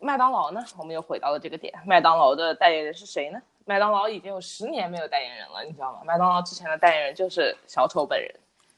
[0.00, 0.64] 麦当劳呢？
[0.76, 3.40] 我们又回到了这个点，麦当劳的代言人是谁呢？
[3.66, 6.00] 麦当劳已经有十年没有代言人了，你知道吗？
[6.04, 8.34] 麦当劳之前的代言人就是小丑本人，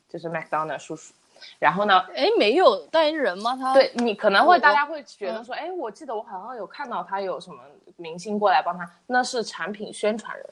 [0.08, 1.14] 就是麦当劳叔叔。
[1.58, 3.56] 然后呢，哎，没有代言人吗？
[3.56, 7.62] 他对你可能会大家会觉得嗯说，哎、我记得我好像有看到他有什么
[7.96, 10.46] 明星过来帮他，那是产品宣传人，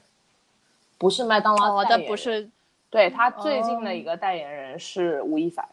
[0.98, 2.06] 不是麦当劳哦，代言人。
[2.06, 2.48] 但不是
[2.88, 5.64] 对他最近的哦一个代言人是吴亦凡。
[5.64, 5.68] 哦，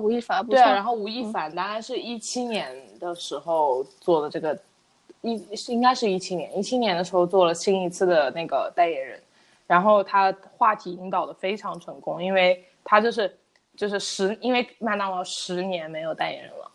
[0.00, 4.58] 吴亦凡不对啊，错然后吴亦凡大概是一七年的时候做的这个，
[5.20, 9.22] 一是应该是一七年，一七年的时候做了新一次的那个代言人，
[9.66, 13.38] 然后他话题引导的非常成功，因为他就是
[13.76, 16.68] 就是十，因为麦当劳十年没有代言人了。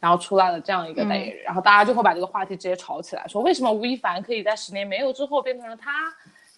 [0.00, 5.92] 然后出来了这样一个代言人，然后大家就会把这个话题直接炒起来，说为什么吴亦凡可以在十年没有之后变成了他？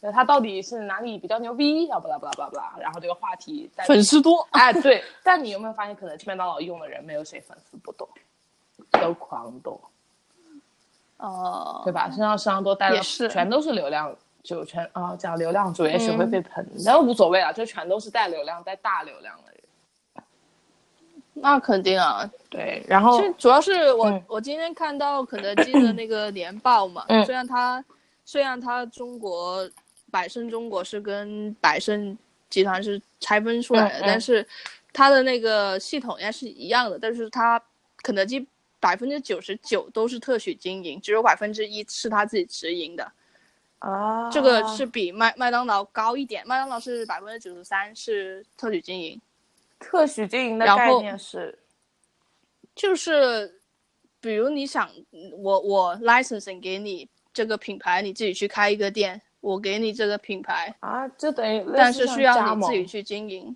[0.05, 1.89] 那他到底是哪里比较牛逼？
[1.89, 4.45] 啊，不啦不啦不啦不啦，然后这个话题在粉丝多。
[4.51, 8.09] 哎，对，但你有没有发现，可能麦当劳用的人没有谁粉丝不多，
[8.91, 9.81] 都狂多，
[11.19, 12.11] 哦，对吧？
[12.11, 14.13] 身上身上都带了，也是全都是流量，
[14.43, 20.25] 就全啊讲流量主也许会被喷，但无所谓啊，就全都是带流量、带大流量的人。
[21.35, 22.29] 那肯定啊。
[22.51, 27.83] 对，然后主要是我、嗯我今天看到肯德基的那个年报嘛，嗯虽然它
[28.25, 29.67] 虽然它中国
[30.13, 32.17] 百胜中国是跟百胜
[32.49, 34.47] 集团是拆分出来的，嗯嗯但是
[34.93, 37.61] 它的那个系统应该是一样的，但是它
[38.03, 38.47] 肯德基
[38.79, 43.13] 百分之九十九都是特许经营，只有百分之一是他自己直营的，
[43.79, 49.21] 啊，这个是比麦麦当劳高一点，麦当劳是百分之九十三是特许经营。
[49.79, 51.59] 特许经营的概念是，
[52.75, 53.61] 就是
[54.21, 54.91] 比如你想
[55.33, 63.55] 我我 licensing 给你这个品牌，你自己去开一个店，我给你这个品牌，啊，就等于但是需要你自己去经营。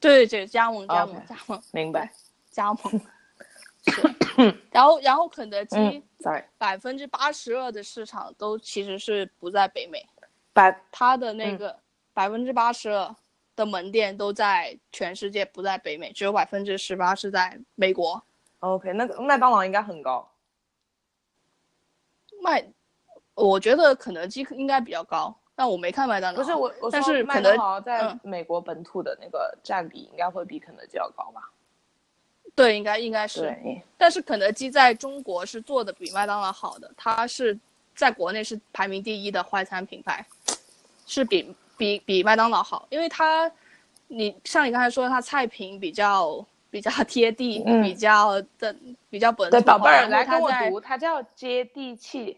[0.00, 2.12] 对对，加盟加盟加盟明白？
[2.50, 2.80] 加盟。
[3.86, 10.04] 是，然后然后肯德基嗯，sorry，百分之八十二的市场都其实是不在北美，
[10.52, 11.78] 百它的那嗯个
[12.12, 13.14] 百分之八十二
[13.54, 18.22] 的门店都在全世界，不在北美，只有百分之十八是在美国。
[18.60, 20.28] OK，那个麦当劳应该很高。
[22.42, 22.64] 麦，
[23.44, 26.38] 我觉得肯德基应该比较高，但我没看麦当劳。
[26.40, 31.48] 不是我，我但是麦德当劳在嗯美国本土的那个占比应该会比肯德基要高吧？
[32.54, 33.56] 对，应该应该是。
[33.96, 37.56] 但是肯德基在中国是做的比麦当劳好的，它是
[37.94, 40.26] 在国内是排名第一的快餐品牌，
[41.06, 43.48] 是比比比麦当劳好，因为它，
[44.08, 48.74] 你像你刚才说，它菜品比较比较贴地，嗯比较的
[49.08, 52.36] 比较本土对，宝贝儿来跟我读，它叫接地气，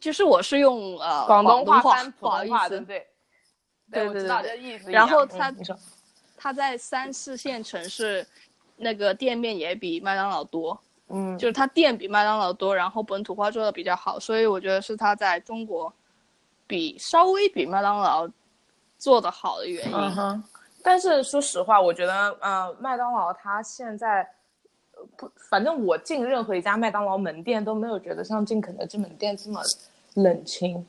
[0.00, 3.06] 就是我是用呃广东东话翻不普通话，好意思对不，对？
[3.90, 4.90] 对我知道这意思。
[4.90, 5.76] 然后它嗯你说，
[6.36, 8.26] 它在三四线城市
[8.76, 10.78] 那个店面也比麦当劳多。
[11.10, 15.90] 嗯，就是他店比麦当劳多，然后本土化做的比较好，所以我觉得是他在中国
[16.66, 18.28] 比稍微比麦当劳
[18.98, 19.94] 做的好的原因。
[19.94, 20.44] 嗯哼。
[20.82, 24.28] 但是说实话，我觉得呃，麦当劳它现在呃
[25.16, 29.60] 不，反正我进任何一家麦当劳门店都没有觉得像进肯德基门店这么
[30.14, 30.86] 冷清。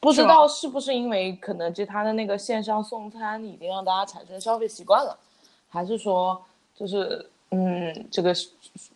[0.00, 5.16] 不知道是不是因为肯德基它的那个线上送餐已经让大家产生消费习惯了，
[5.68, 6.42] 还是说
[6.74, 8.48] 就是嗯这个是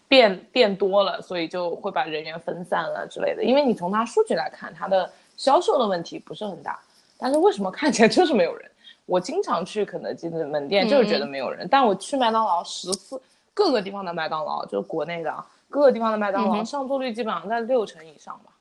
[0.09, 3.45] 变变多了，所以就会把人员分散了之类的？
[3.45, 6.79] 因为你从它数据来看，它的销售的问题不是很大，
[7.17, 8.71] 但是为什么看起来就是没有人？
[9.05, 13.23] 我经常去肯德基的门店，就是觉得没有人，但我去麦当劳十次，
[13.57, 18.53] 各个地方的麦当劳，就是国内的啊，各个地方的麦当劳、嗯上座率基本上在六成以上吧。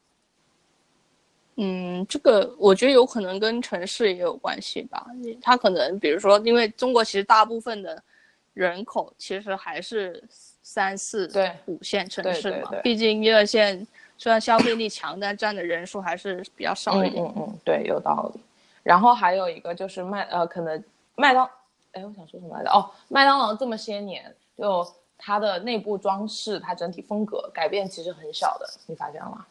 [1.57, 5.05] 嗯，这个我觉得有可能跟城市也有关系吧。
[5.41, 8.01] 它可能比如说，因为中国其实大部分的
[8.53, 13.85] 人口其实还是三四对五线城市嘛，对对对毕竟一二线
[14.17, 17.21] 虽然消费力强，但占的人数还是比较少一点。
[17.21, 18.39] 嗯嗯嗯，对，有道理。
[18.81, 20.81] 然后还有一个就是麦呃，可能
[21.15, 21.49] 麦当，
[21.91, 22.69] 哎，我想说什么来着？
[22.69, 24.85] 哦，麦当劳这么些年，就
[25.17, 29.45] 它的内部装饰，它整体风格改变其实很小的，你发现了吗？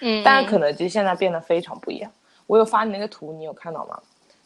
[0.00, 2.10] 嗯，但是肯德基现在变得非常不一样。
[2.46, 3.98] 我有发你那个图，你有看到吗？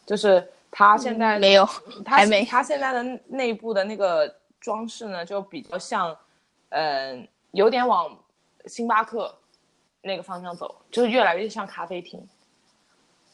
[0.07, 1.69] 就是它现在、嗯没有，
[2.05, 6.17] 它还没它现在的内部的那个装饰呢，就比较像，
[6.71, 8.17] 嗯、有点往
[8.67, 9.35] 星巴克
[10.03, 12.27] 那个方向走，就是越来越像咖啡厅。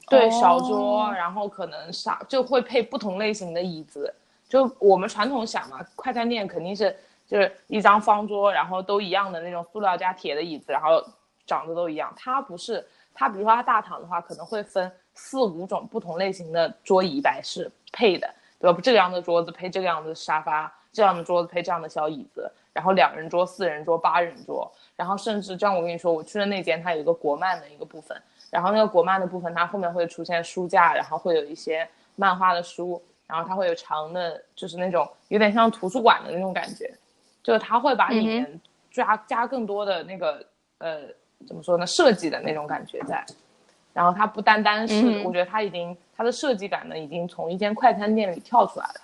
[0.08, 4.14] 对，哦小桌，然后可能啥就会配不同类型的椅子。
[4.48, 11.02] 就我们传统想嘛，快餐店肯定是就是一张方桌，然后都一样的那种塑料加铁的椅子，然后
[11.46, 12.12] 长得都一样。
[12.16, 18.78] 它不是，它比如说它大堂的话，可能会分四五种不同类型的桌椅摆饰配的，对吧？
[18.82, 28.16] 这个样的桌子配这个样的沙发，这样的桌子配这样的小椅子，然后两人桌、四人桌、八人桌，然后甚至这样，我跟你说，我去的那间它有一个国漫的一个部分，
[28.50, 36.92] 然后那个国漫的部分，它后面会出现书架，然后会有一些漫画的书，然后它会有长的，就是那种有点像图书馆的那种感觉，
[37.42, 38.60] 就是它会把里面
[38.90, 40.46] 加、加更多的那个
[40.78, 41.02] 呃
[41.46, 43.24] 怎么说呢设计的那种感觉在，
[43.92, 49.00] 然后它不单单是，嗯我觉得它已经它的设计感呢已经从一间快餐店里跳出来了，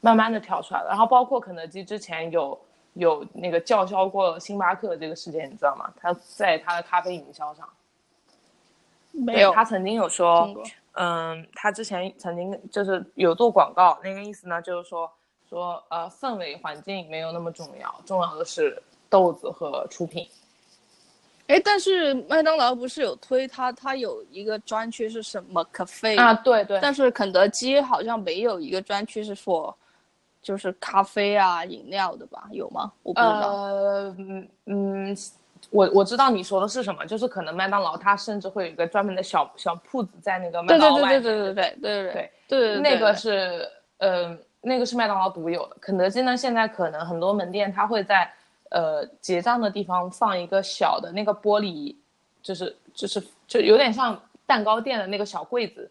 [0.00, 2.58] 慢慢的跳出来了，然后包括肯德基之前有。
[2.94, 5.88] 有那个叫嚣过星巴克这个事件，你知道吗？
[5.96, 7.66] 他在他的咖啡营销上，
[9.12, 10.64] 没有他曾经有说，过。
[10.92, 15.10] 嗯，他之前曾经就是有做广告，那个意思呢，就是说
[15.48, 20.28] 说呃氛围环境没有那么重要，重要的是豆子和出品。
[21.46, 29.74] 哎，但是麦当劳不是有推他，他有一个专区是什么 cafe 啊，对对，但是肯德基好像没有一个专区是 for
[30.40, 32.48] 就是咖啡啊饮料的吧？
[32.52, 32.92] 有吗？
[33.02, 33.52] 我不知道。
[33.52, 35.16] 呃，嗯嗯，
[35.68, 43.68] 我我知道你说的是什么，就是可能麦当劳它甚至会有一个专门的小小铺子在那个麦当劳外面，对对对对对对对对那个是
[43.98, 45.76] 呃，那个是麦当劳独有的。
[45.80, 48.28] 肯德基呢，现在可能很多门店它会在
[48.70, 51.94] 呃结账的地方放一个小的那个玻璃，
[52.42, 55.88] 就是就是就有点像蛋糕店的那个小柜子，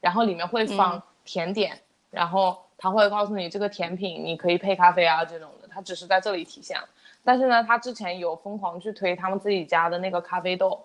[0.00, 1.78] 然后里面会放嗯甜点，
[2.10, 6.88] 然后他会告诉你这个甜品你可以配咖啡啊这种的，它只是在这里体现了。
[7.28, 10.82] 但是呢，他之前有疯狂去推他们自己家的那个咖啡豆，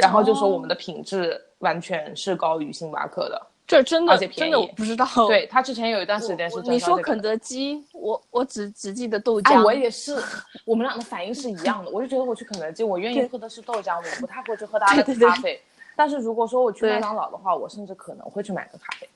[0.00, 3.40] 然后就说我们的品质完全是高于星巴克的。
[3.64, 5.06] 这真的真的我不知道。
[5.28, 9.64] 对他之前有一段时间是我征你说肯德基，我我只只记得豆哎，浆。
[9.64, 10.20] 我也是，
[10.64, 11.90] 我们俩的反应是一样的。
[11.92, 15.62] 我就觉得我去肯德基，我愿意喝的是豆浆，我不太会去喝 他的对对对咖啡。
[15.94, 19.08] 但是如果说我去麦当劳的话，我甚至可能会去买个咖啡。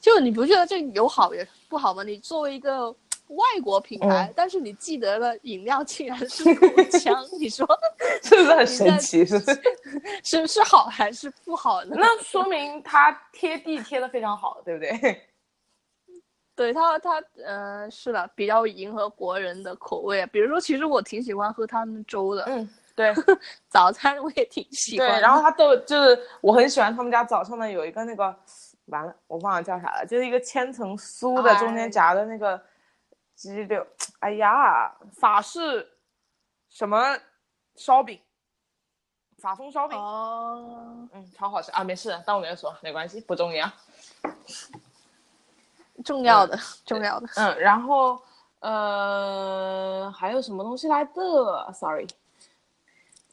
[0.00, 2.02] 就你不觉得这有好也不好吗？
[2.02, 2.94] 你作为一个
[3.36, 6.66] 外国品牌，嗯但是你记得的饮料竟然是口
[6.98, 7.66] 腔， 你说
[8.22, 9.24] 是不是很神奇？
[9.24, 9.62] 是是？
[10.22, 11.96] 是 是好还是不好呢？
[11.98, 15.22] 那说明它贴地贴的非常好，对不对？
[16.56, 20.26] 对它它呃是的，比较迎合国人的口味啊。
[20.32, 23.12] 比如说，其实我挺喜欢喝他们粥的，嗯，对
[23.68, 25.00] 早餐我也挺喜。
[25.00, 25.20] 欢对。
[25.20, 28.32] 然后它都就是我很喜欢他们家早上的有一个那个，
[28.86, 32.62] 完了我忘了叫啥了，就是一个千层酥的，中间哎夹的那个
[33.34, 33.86] 鸡柳，
[34.20, 35.90] 哎呀，法式
[36.68, 37.18] 什么
[37.76, 38.20] 烧饼，
[39.38, 41.84] 法风烧饼，哦，嗯，超好吃啊！
[41.84, 43.70] 没事，当我没有说，没关系，不重要。
[46.04, 47.28] 重要的重要的。
[47.36, 48.20] 嗯，然后
[48.60, 52.06] 呃，还有什么东西来的？Sorry，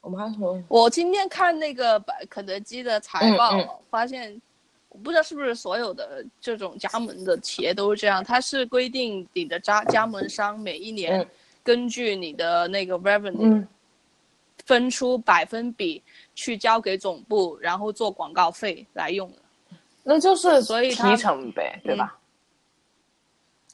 [0.02, 0.64] 我们还有什么？
[0.68, 4.39] 我今天看那个百肯德基的财报，嗯嗯发现
[4.92, 11.28] 我不知道是不是所有的这种加盟的企业都是这样，它是规定你的加加盟商每一年嗯
[11.64, 13.68] 根据你的那个 revenue、嗯
[14.68, 16.02] 分出百分比
[16.36, 19.38] 去交给总部，然后做广告费来用的。
[20.04, 22.18] 那就是所以提成呗，对吧？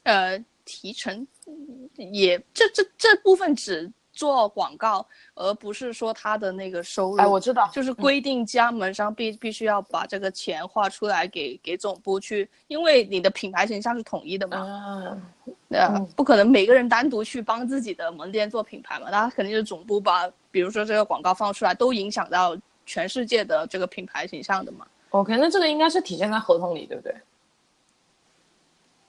[0.04, 3.88] 呃，提成嗯也这这这部分只
[4.18, 5.06] 做广告，
[5.36, 7.16] 而不是说他的那个收入。
[7.18, 15.22] 哎，我知道，就是规定加盟商必必须要把这个钱划出来给给总部去，因为你的品牌形象是统一的嘛，啊，
[15.68, 27.14] 呃，嗯不可能每个人单独去帮自己的门店做品牌嘛，那肯定是总部把，比如说这个广告放出来，都影响到全世界的这个品牌形象的嘛，OK，那这个应该是体现在合同里，对不对？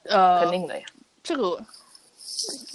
[0.04, 0.86] 呃，肯定的呀。
[1.22, 1.62] 这个，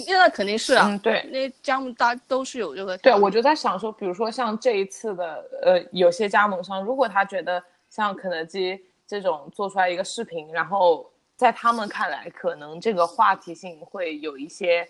[0.08, 1.22] 那肯定是啊，嗯，对。
[1.30, 14.88] 那加盟大都是有这个对，我就在想说，比如说像这一次的，呃，有些加盟商，如果他觉得像肯德基这种做出来一个视频，然后在他们看来，可能这个话题性会有一些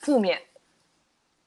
[0.00, 0.40] 负面，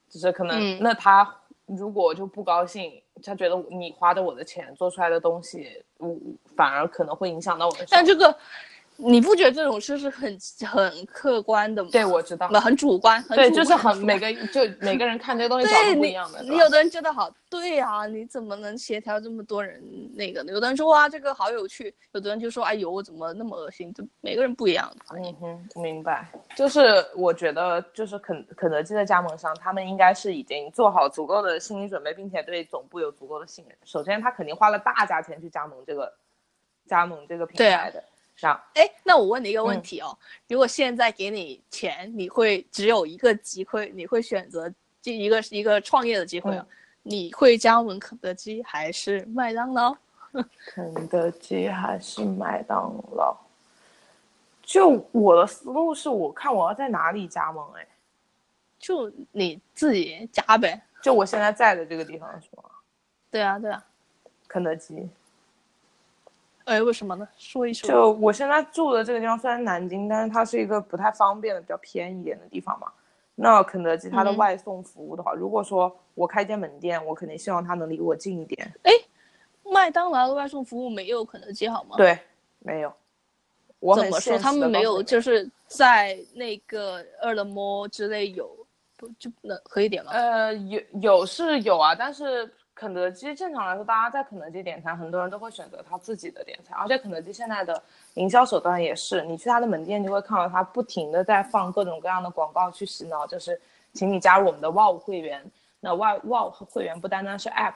[0.10, 1.36] 就是可能、嗯那他
[1.66, 6.18] 如果就不高兴，他觉得你花的我的钱做出来的东西，我
[6.56, 7.86] 反而可能会影响到我的。
[7.90, 8.36] 但这个，
[9.02, 10.38] 你不觉得这种事是很
[10.68, 11.90] 很客观的吗？
[11.92, 19.82] 对，我知道不，很主观，很对，就是很每个就每个人看这个东西角度不一样的，，你有的人觉得好，对呀、你怎么能协调这么多人
[20.16, 20.52] 那个呢？
[20.52, 23.94] 有的人说哇，这个好有趣，有的人就说哎呦，我怎么那么恶心？
[23.94, 25.34] 就每个人不一样的反应。
[25.42, 26.28] 嗯哼，明白。
[26.56, 33.78] 就是我觉得，就是肯肯德基的加盟商，他们应该是已经做好足够的心理准备，并且对总部有足够的信任。
[33.86, 36.14] 首先，他肯定花了大价钱去加盟这个
[36.86, 38.04] 加盟这个品对啊牌的，
[38.40, 40.18] 上哎，那我问你一个嗯问题哦，
[40.48, 49.96] 如果现在给你钱，你会只有一个机会，你会选择这一个一个创业的机会哦，嗯你会加盟肯德基还是麦当劳？
[50.68, 53.36] 肯德基还是麦当劳？
[54.62, 57.88] 就我的思路是，我看我要在哪里加盟，哎，
[58.78, 60.80] 就你自己加呗。
[61.02, 62.64] 就我现在在的这个地方是吗？
[63.32, 63.84] 对啊，对啊。
[64.48, 65.10] 肯德基。
[66.70, 67.28] 哎，为什么呢？
[67.36, 67.90] 说一说。
[67.90, 72.88] 就我现在住的这个地方虽然南京，但是它是一个不太方便的、比较偏一点的地方嘛。
[73.34, 78.72] 那肯德基它的嗯外送服务的话，如果说我开间门店，我肯定希望它能离我近一点。
[78.84, 78.92] 哎
[79.72, 81.96] 麦当劳的外送服务没有肯德基好吗？
[81.98, 82.20] 对，
[82.60, 82.94] 没有。
[83.80, 84.38] 我怎么说？
[84.38, 88.50] 他们没有，就是在那个饿了么之类有，
[88.98, 90.12] 不就能可以点吗？
[90.12, 97.82] 呃，有有是有啊，但是肯德基正常来说，大家在肯德基点餐，很多人都会选择他自己的点餐，而且肯德基现在的
[98.14, 103.60] 营销手段也是，你去他的门店就会看到他不停的在放各种各样的广告去洗脑，就是
[103.92, 105.44] 请你加入我们的 WOW 会员。
[105.82, 107.76] 那 WOW WOW 会员不单单是 App，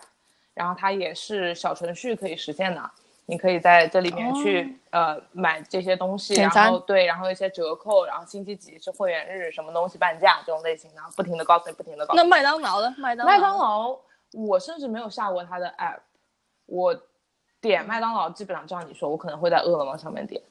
[0.53, 2.81] 然后它也是小程序可以实现的。
[3.25, 12.21] 你可以在这里面去、呃买这些东西，然后对，然后一些折扣，然后星期几是会员日，什么东西半价这种类型的，不停的告诉你，不停的告诉你。
[12.21, 12.93] 那麦当劳的？
[12.97, 13.97] 麦当麦当劳，
[14.33, 15.99] 我甚至没有下过他的 app，
[16.65, 16.99] 我
[17.61, 20.41] 点麦当劳基本上就像你说，我可能会在饿了么上面点，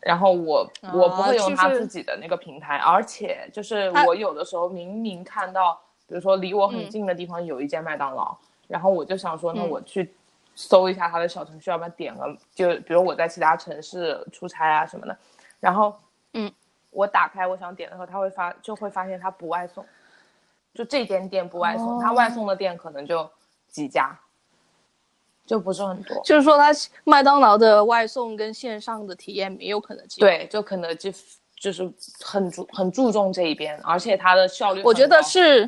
[0.00, 6.90] 然后我我不会用他自己的那个平台，而且就是我有的时候明明看到，比如说离我很嗯。
[6.90, 8.36] 近的地方有一间麦当劳，
[8.68, 9.68] 然后我就想说，那嗯。
[9.68, 10.14] 我去
[10.54, 15.16] 搜一下他的小程序，要不然点个，就比如我在其他城市出差啊什么的，
[15.58, 15.96] 然后
[16.34, 16.52] 嗯，
[16.90, 19.84] 我打开我想点的时候，他会发就会发现他不外送。
[20.74, 23.30] 就这间店不外送，它外送的店可能就
[23.68, 24.18] 几家，
[25.46, 26.20] 就不是很多。
[26.24, 26.70] 就是说，他
[27.04, 31.14] 麦当劳的外送跟线上的体验没有肯德基。，对，就肯德基
[31.56, 34.82] 就是很注很注重这一边，而且它的效率。
[34.84, 35.64] 我觉得是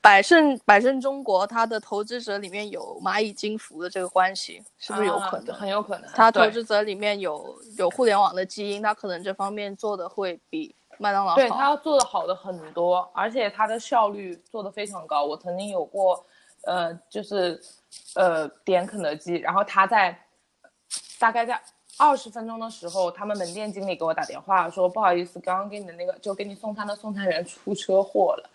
[0.00, 5.54] 百胜百胜中国它的投资者里面有蚂蚁金服的这个关系，是不是有可啊能？
[5.54, 6.10] 很有可能。
[6.14, 11.34] 它投资者里面有有互联网的基因，它可能这方面做的会比麦当劳。
[11.34, 15.24] 对他要做的好的很多，而且他的效率做的非常高。
[15.24, 16.24] 我曾经有过，
[16.64, 17.60] 呃，就是
[18.14, 20.18] 呃点肯德基，然后他在
[21.18, 21.60] 大概在
[21.98, 28.50] 二十分钟的时候，他们门店经理给我打电话说，不好意思，刚刚给你的那个就给你送餐的送餐员出车祸了。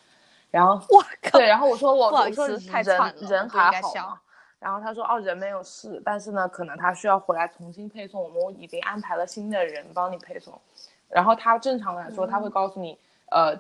[0.50, 4.20] 然后我靠，对，然后我说我我说人惨了人还好吗？
[4.60, 10.54] 然后他说哦人没有事，但是呢可能他需要回来重新配送，我们已经安排了新的人帮你配送。
[11.12, 12.98] 然后他正常来说他会嗯告诉你，
[13.30, 13.60] 呃，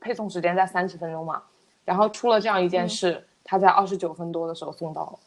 [0.00, 1.42] 配送时间在三十分钟嘛。
[1.84, 5.18] 然后出了这样一嗯件事，他在二十九分多的时候送到了。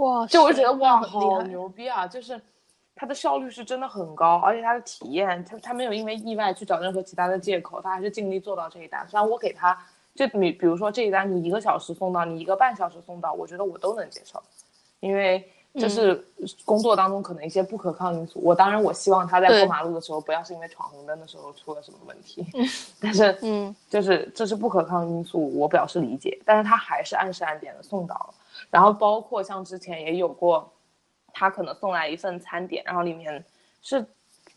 [0.00, 1.42] 哇，就我觉得哇，好。
[1.42, 2.06] 牛逼啊！
[2.06, 2.40] 就是
[2.94, 9.06] 它的效率是真的很高，而且它的体验，它它没有因为意外去找任何其他的借口，它还是尽力做到这一单。
[9.08, 9.78] 虽然我给他，
[10.14, 14.42] 就你比如说这一单你一个小时送到，你一个半小时送到，我觉得我都能接受，
[15.00, 15.48] 因为
[15.78, 16.24] 这是
[16.64, 18.40] 工作当中可能一些不可抗因素。
[18.42, 22.46] 我当然我希望他在过马路的时候不要是因为闯红灯的时候出了什么问题，
[23.00, 28.34] 但是嗯就是这是不可抗因素，我表示理解，但是他还是按时按点的送到了。
[28.70, 30.70] 然后包括像之前也有过，
[31.32, 33.44] 他可能送来一份餐点，然后里面
[33.82, 34.04] 是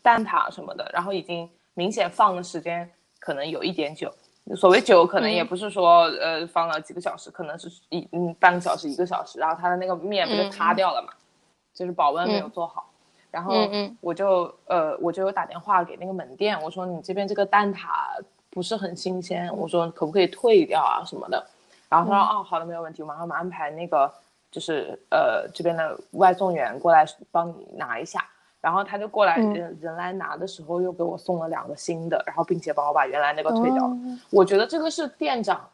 [0.02, 4.12] 蛋挞什么的，然后已经明显放的时间可能有一点久。
[4.56, 11.12] 所谓久，可能也嗯不是说、呃放了几个小时，可能是一嗯半个小时一个小时，然后它的那个面不就嗯塌掉了嘛，
[11.72, 12.90] 就是保温没有嗯做好。
[13.30, 13.54] 然后
[14.00, 17.86] 我就呃我就有打电话给那个门店，我说你这边这个蛋挞
[18.50, 21.42] 不是很新鲜，我说可不可以退掉啊什么的。
[21.88, 24.12] 然后他说、哦好的没有问题，我马上安排那个
[24.50, 28.26] 就是呃这边的外送员过来帮你拿一下。
[28.62, 33.92] 然后他就过来嗯人、人来拿的时候又给我送了两个新的，然后并且帮我把原来那个退掉了。
[33.92, 35.68] 哦我觉得这个是店长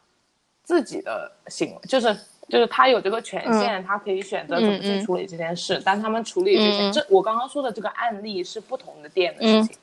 [0.63, 2.13] 自己的行为，就是
[2.49, 5.79] 就是他有这个权限，他可以选择怎么去处理这件事。
[5.85, 9.77] 但他们处理这些，嗯这我刚刚说的这个案例是不同的店的事情，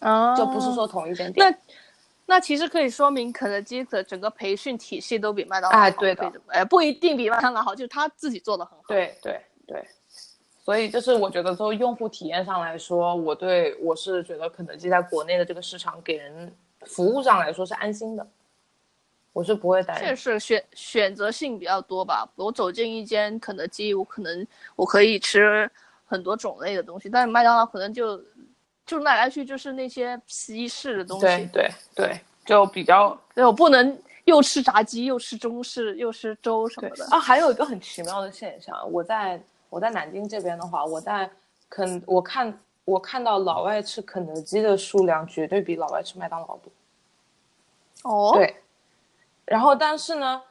[0.00, 1.50] 啊，就不是说同一间店。
[1.50, 1.58] 那
[2.28, 6.32] 那其实可以说明肯德基的整个培训体系都比麦当劳好，哎对的
[6.68, 8.84] 不一定比麦当劳好，就是他自己做的很好。
[8.88, 9.86] 对对对，
[10.66, 18.26] 所以就是我觉得从用户体验上来说，我对我是觉得肯德基在国内的这个市场给人服务上来说是安心的，
[19.32, 20.16] 我是不会担确心。
[20.16, 22.28] 实选选择性比较多吧。
[22.34, 24.44] 我走进一间肯德基，我可能
[24.74, 25.70] 我可以吃
[26.04, 28.20] 很多种类的东西，但是麦当劳可能就
[28.84, 31.26] 就来来去就是那些西式的东西。
[31.26, 37.04] 对对对，就比较对，我不能又吃炸鸡，又吃中式，又吃粥什么的。
[37.12, 39.40] 啊，还有一个很奇妙的现象，我在
[39.76, 41.30] 我在南京这边的话，我在
[41.68, 46.72] 肯我看我看到老外吃肯德基的数量绝对比老外吃麦当劳多。
[48.04, 48.56] 哦，对，
[49.44, 50.42] 然后但是呢，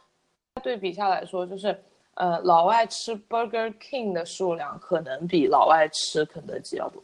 [0.61, 1.75] 对比下来说，就是
[2.13, 7.01] 呃，老外吃 Burger King 的数量可能比老外吃肯德基要多。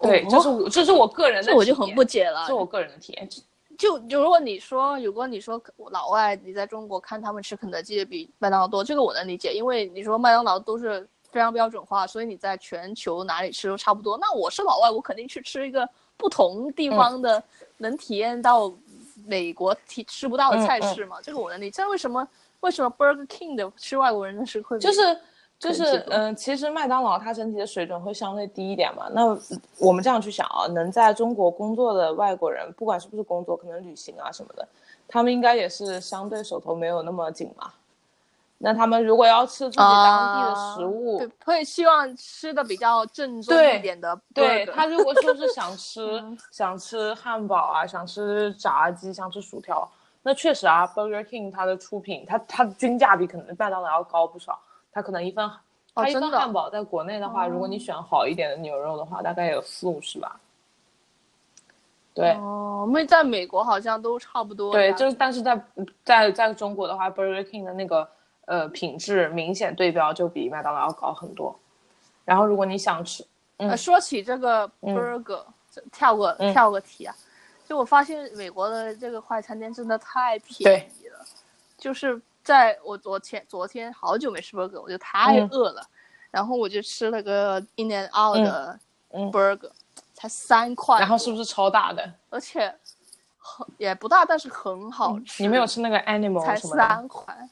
[0.00, 2.46] 对，哦这是我这是我个人的这我就很不解了这。
[2.46, 3.28] 是我个人的体验。
[3.82, 5.60] 就就如果你说，如果你说
[5.90, 14.16] 老外你在中国看他们吃肯德基比麦当劳多，这个我能理解，因为你说麦当劳都是非常标准化，所以你在全球哪里吃都差不多。
[14.18, 17.42] 那我是老外，我肯定去吃一个不同地方的，
[17.78, 18.72] 能体验到
[19.26, 21.16] 美国体吃不到的菜式嘛？
[21.20, 21.82] 这个我能理解。
[21.82, 22.28] 这为什么
[22.60, 25.18] 为什么 Burger King 的吃外国人的是会就是
[25.70, 29.06] 就是嗯、其实麦当劳它整体的水准会相对低一点嘛。
[29.12, 29.24] 那
[29.78, 34.66] 我们这样去想啊，能在中国工作的外国人，不管是不是工作，可能旅行啊什么的，
[35.06, 37.70] 他们应该也是相对手头没有那么紧嘛。
[38.58, 44.20] 那他们如果要吃自己当地的食物，会希望吃的比较正宗一点的。
[44.34, 49.88] 对他如果说是想 吃嗯想吃汉堡啊，想吃炸鸡，想吃薯条，
[50.22, 54.58] 那确实啊，Burger King 它的出品，它它的均价比可能麦当劳要高不少。
[54.92, 55.50] 它可能一份
[55.94, 60.38] 它一份真的汉堡在国内的话，哦如果你选好一点的牛肉的话，大概有四五十吧。
[62.14, 64.70] 对、哦，因为在美国好像都差不多。
[64.70, 65.64] 对，就是但是在
[66.04, 68.06] 在在中国的话，Burger King 的那个
[68.44, 71.58] 呃品质明显对标就比麦当劳要高很多。
[72.26, 73.26] 然后如果你想吃，
[73.56, 77.16] 嗯呃，说起这个嗯 burger，、这跳个嗯跳个题啊，
[77.66, 81.18] 就我发现美国的这个快餐店真的太便宜了，
[81.78, 85.86] 就是在我昨天昨天好久没吃 burger，我就太嗯饿了，
[86.30, 88.78] 然后我就吃了个 In and Out 的
[89.10, 89.70] 嗯 burger，、
[90.14, 92.12] 才三块，然后是不是超大的？
[92.30, 92.74] 而且
[93.38, 95.42] 很也不大，但是很好吃。
[95.42, 96.56] 你没有吃那个 Animal 才？
[96.56, 97.48] 三块，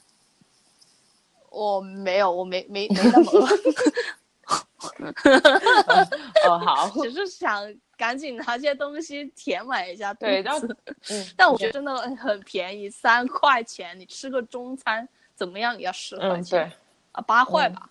[1.49, 3.47] 我没有，我没没没那么饿。
[6.47, 10.77] 哦，好， 只是想赶紧拿些东西填满一下肚对，然后子。
[11.11, 16.71] 嗯，但我觉得真的很便宜，三块钱，你吃个中餐怎么样也要十块嗯，钱、对，
[17.11, 17.89] 啊，八块吧。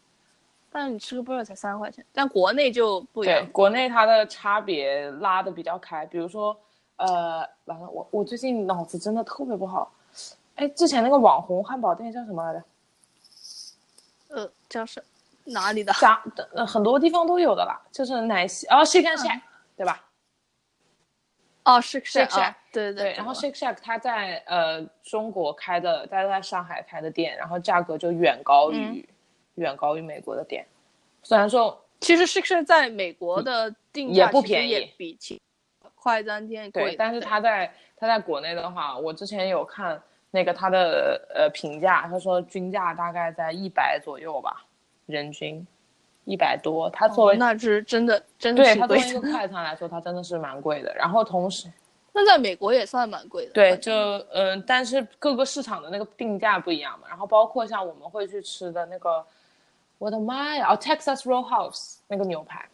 [0.73, 6.57] 但是你吃个 burger 才三块钱，但国内就不一对样。，国内它的差别拉的比较开，比如说，
[6.97, 9.93] 呃，完了，我我最近脑子真的特别不好。
[10.55, 12.65] 哎，之前那个网红汉堡店叫什么来着？
[14.29, 15.03] 呃，叫是
[15.51, 15.93] 哪里的？
[15.95, 16.23] 家
[16.55, 19.41] 呃很多地方都有的啦，就是奶昔，哦，Shake and Shack，、
[19.77, 20.05] 对吧？
[21.65, 29.07] 哦，Shake Shake Shack，Shack，哦对对，然后 Shake Shack 它在呃中国开的，它在上海开的店，然后价格就远高于、
[29.57, 30.67] 远高于美国的店。
[31.23, 34.91] 虽然说其实 Shake Shack 在美国的定价也不便宜。
[34.97, 35.41] 比其
[35.95, 44.65] 快餐店贵对，但是它在它在国内的话，我之前有看那个它的呃评价，他说均价大概在一百左右吧，
[45.11, 45.67] 人均
[46.25, 46.89] 一百多。
[46.91, 49.21] 它作为、哦那是真的真的对它作为一个。
[49.21, 50.95] 快餐来说，它真的是蛮贵的。
[50.95, 51.69] 然后同时
[52.13, 53.53] 那在美国也算蛮贵的。
[53.53, 53.93] 对，就
[54.33, 57.07] 嗯、呃但是各个市场的那个定价不一样嘛。
[57.09, 59.25] 然后包括像我们会去吃的那个，
[59.99, 62.69] 我的妈呀，哦，Texas Roadhouse 那个牛排，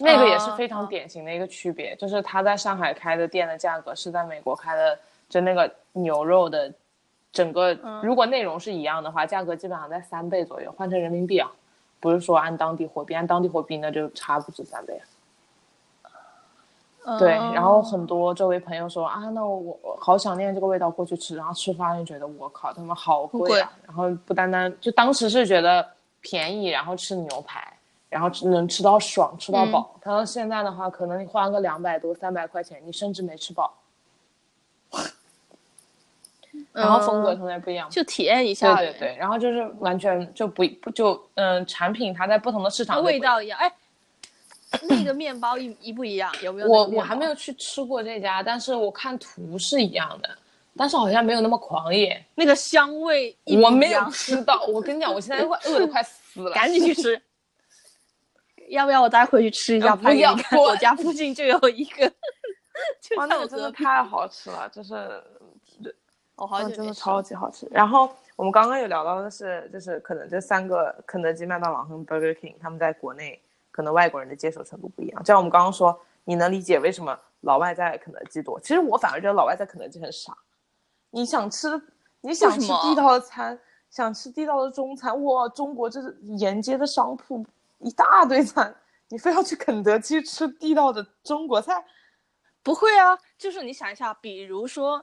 [0.00, 4.98] 那个也是非常啊典型的一个区别，就是它在上海开的店的价格是在美国开的，
[5.28, 6.72] 就那个牛肉的
[7.36, 11.52] 整个，嗯如果内容是一样的话，价格基本上在三倍左右，换成人民币啊，
[12.00, 14.98] 不是说按当地货币，按当地货币那就差不止三倍
[17.02, 17.18] 啊。
[17.18, 23.70] 对，嗯然后很多周围朋友说啊，那我我好想念这个味道，过去吃，然后吃饭就觉得我靠，他们好贵啊。
[23.86, 25.86] 然后不单单就当时是觉得
[26.22, 27.72] 便宜，然后吃牛排，
[28.08, 29.94] 然后能吃到爽，吃到饱。
[30.00, 33.72] 他说现在的话，可能你花个两百多、三百块钱，你甚至没吃饱，
[36.82, 37.88] 然后风格嗯从来不一样。
[37.90, 43.58] 就体验一下，对对对，然后就是完全就不不就嗯，产品它在不同的市场味道一样。
[43.58, 43.72] 哎，
[44.82, 46.30] 那个面包一一不一样？
[46.42, 46.68] 有没有？
[46.68, 50.28] 我我还没有去吃过这家，但是我看图是一样的，
[50.76, 52.22] 但是好像没有那么狂野。
[52.34, 56.50] 那个香味我没有吃到，我跟你讲，我现在快饿的快死了。
[56.54, 57.20] 赶紧去吃。
[58.68, 59.90] 要不要我带回去吃一下？
[59.90, 62.08] 呃不要我家附近就有一个，
[63.00, 63.56] 就哇，那个真。
[63.62, 64.92] 的太好吃了，就是
[66.36, 67.66] 我好哇真的超级好吃。
[67.70, 75.22] 然后我们刚刚有聊到的是，就是可能这三个肯德基、麦当劳和 Burger King，他们在国内可能外国人的接受程度不一样。
[75.22, 78.60] 就像我们刚刚说，你能理解为什么老外在肯德基多？
[78.60, 80.36] 其实我反而觉得老外在肯德基很傻。
[81.10, 81.80] 你想吃，
[82.20, 83.58] 你想吃地道的餐，
[83.88, 87.42] 想吃地道的中餐，哇，中国这是沿街的商铺
[87.78, 88.74] 一大堆餐，
[89.08, 91.82] 你非要去肯德基吃地道的中国菜？
[92.62, 95.02] 不会啊，就是你想一下，比如说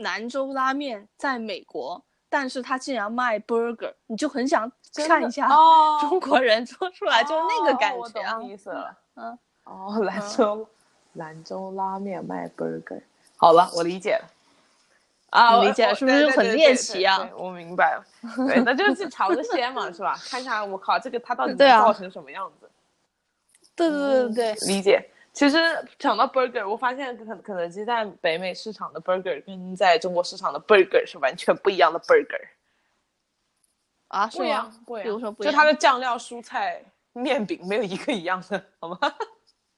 [0.00, 4.70] 兰州拉面在美国，但是他竟然卖 burger，你就很想
[5.06, 8.42] 看一下哦 中国人做出来就是那个感哦我觉。
[8.42, 8.96] 意思了。
[9.16, 10.68] 嗯，哦，兰州、
[11.14, 13.02] 兰州拉面卖 burger，
[13.36, 14.28] 好了，我理解了。
[15.30, 18.04] 啊，我理解了是不是很猎奇啊我明白了，
[18.48, 20.16] 对，那就是去尝个鲜嘛，是吧？
[20.24, 22.68] 看看我靠，这个它到 底能对啊造成什么样子？
[23.76, 25.08] 对对对对对，理解。
[25.40, 25.56] 其实
[25.98, 32.46] 讲到 burger，我发现肯肯德基在北美市场的 burger 跟在中国市场的 burger 是完全不一样的 burger。
[34.08, 35.02] 啊，是不一样吗？，不一样。
[35.04, 36.84] 比如说不一样，就它的酱料、蔬菜、
[37.14, 38.98] 面饼没有一个一样的，好吗？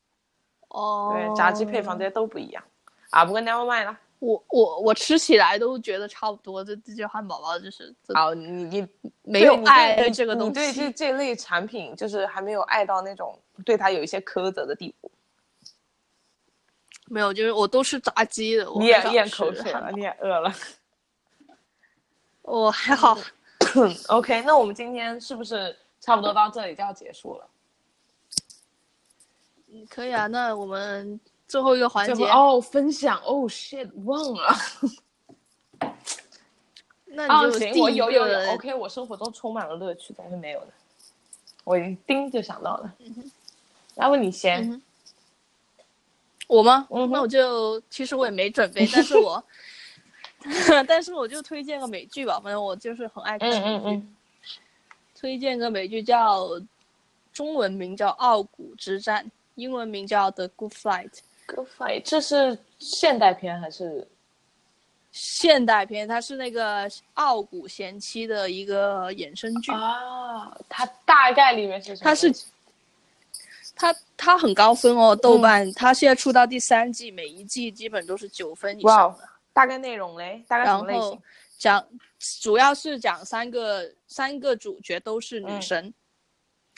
[0.67, 2.65] 哦，对，炸鸡配方这些都不一样
[3.11, 3.25] 啊。
[3.25, 3.97] 不过 never mind 了。
[4.19, 8.89] 我我我吃起来都觉得差不多，这这就汉堡包就是这好，你你
[9.23, 10.91] 没有爱对这个东你对这西。
[10.91, 15.09] 这类产品就是还没有爱到那种对它有一些苛责的地步。
[17.13, 20.51] 没有，就是我都吃炸鸡的，我你也咽口水了，你也饿了。
[22.41, 23.19] 我还好，
[24.09, 27.47] OK，那我们今天是不是差不多到这里就要结束了？
[29.91, 30.27] 可以啊。
[30.27, 34.47] 那我们最后一个环节，哦，分享哦，shit，忘了。
[35.81, 35.95] 啊，
[37.05, 40.69] 那你就行，我有有个有，OK，我生活中充满了乐趣，但是没有的，
[41.65, 42.95] 我一叮就想到了。
[43.97, 44.83] 要不你先，嗯
[46.49, 46.87] 我吗？
[46.91, 49.43] 嗯那我就其实我也没准备，但是我，
[50.87, 53.63] 但是我就推荐个美剧吧，反正我就是很爱看美剧。
[53.63, 54.17] 嗯嗯嗯
[55.15, 56.49] 推荐个美剧叫
[57.33, 59.25] 中文名叫《傲骨之战》，
[59.55, 61.11] 英文名叫《The Good Fight》
[61.47, 64.07] ，，Good fight，这是现代片还是？
[65.13, 69.71] 现代片，它是那个《傲骨贤妻》的一个衍生剧。
[69.71, 72.05] 啊，它大概里面是什么？
[72.05, 72.35] 它是
[73.75, 80.45] 它它很高分哦，豆瓣、它现在出到第三季，每一季基本都是九分以上的。，大概内容嘞？
[80.47, 81.21] 大概什然后么类型？
[81.59, 81.87] 讲
[82.41, 85.95] 主要是讲三个三个主角都是女嗯，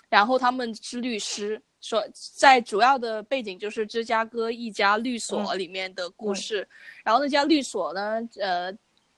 [0.09, 6.67] 然后他们是律师，说在主要的背景就是芝加哥一家律所里面的故事。
[7.03, 8.73] 然后那家律所呢，呃，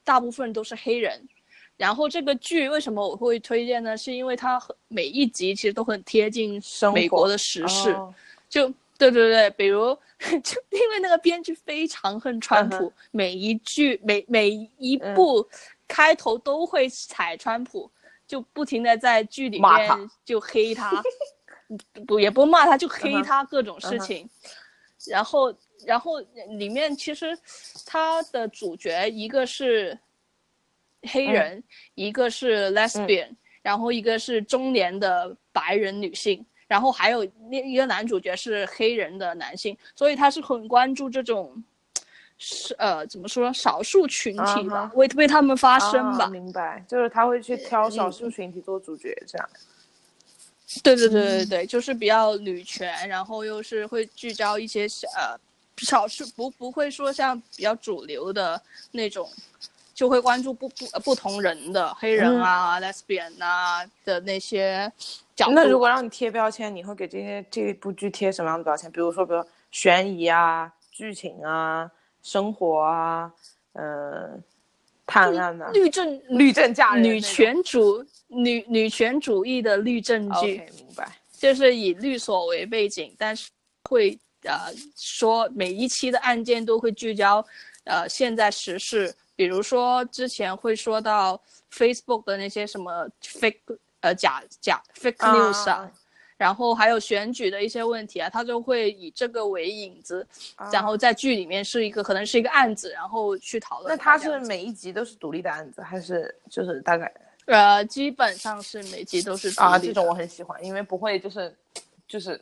[0.05, 1.29] 大部分都是黑人，
[1.77, 3.97] 然后这个剧为什么我会推荐呢？
[3.97, 8.15] 是因为它很每一集其实都很贴近生活美国的时事，哦。
[8.49, 9.95] 就对对对，比如
[10.43, 14.49] 就因为那个编剧非常恨川普，嗯每一句每每
[14.79, 15.47] 一部
[15.87, 17.91] 开头都会踩川普，
[18.27, 21.03] 就不停的在剧里面就黑他，
[22.07, 24.27] 不也不骂他，就黑他各种事情，
[25.09, 25.53] 然后
[25.85, 26.21] 然后
[26.57, 27.37] 里面其实
[27.85, 29.99] 他的主角一个是
[31.07, 31.63] 黑人，
[31.95, 33.29] 一个是 lesbian，、
[33.63, 41.63] 然后一个是中年的白人女性，然后还有另一个男主角是黑人的男性，所以他是很关注这种。
[42.39, 46.27] 是呃，怎么说少数群体吧为为他们发声吧。
[46.27, 49.49] 啊明白，就是他会去挑少数群体做主角，这样。
[50.83, 55.35] 对对对对对，就是比较女权，然后又是会聚焦一些小呃
[55.79, 59.27] 少数不不会说像比较主流的那种，
[59.97, 64.93] 就会关注不不呃不同人的黑人啊、lesbian 啊的那些
[65.35, 65.53] 角度。
[65.53, 68.91] 那如果让你贴标签，你会给这些这部剧贴什么样的标签？
[68.93, 71.91] 比如说，比如悬疑啊、剧情啊、
[72.23, 73.33] 生活啊、
[73.73, 74.43] 嗯、
[75.07, 80.59] 探案的、律政律政嫁人女权主女女权主义的律政剧。
[80.77, 81.09] 明白。
[81.39, 83.51] 就是以律所为背景，但是
[83.91, 87.45] 会呃说每一期的案件都会聚焦
[87.85, 95.93] 呃现在时事，比如说之前会说到 Facebook 的那些什么 fake 呃假假 fake 啊 news 啊，
[96.37, 100.27] 然后还有选举的一些问题啊，他就会以这个为引子，
[100.57, 107.13] 啊然后在剧里面是一个可能是一个案子，然后去讨论那他是每一集都是独立的案子，还是就是大概
[107.47, 109.77] 呃基本上是每集都是独啊？
[109.77, 111.55] 立的这种我很喜欢，因为不会就是
[112.09, 112.41] 就是，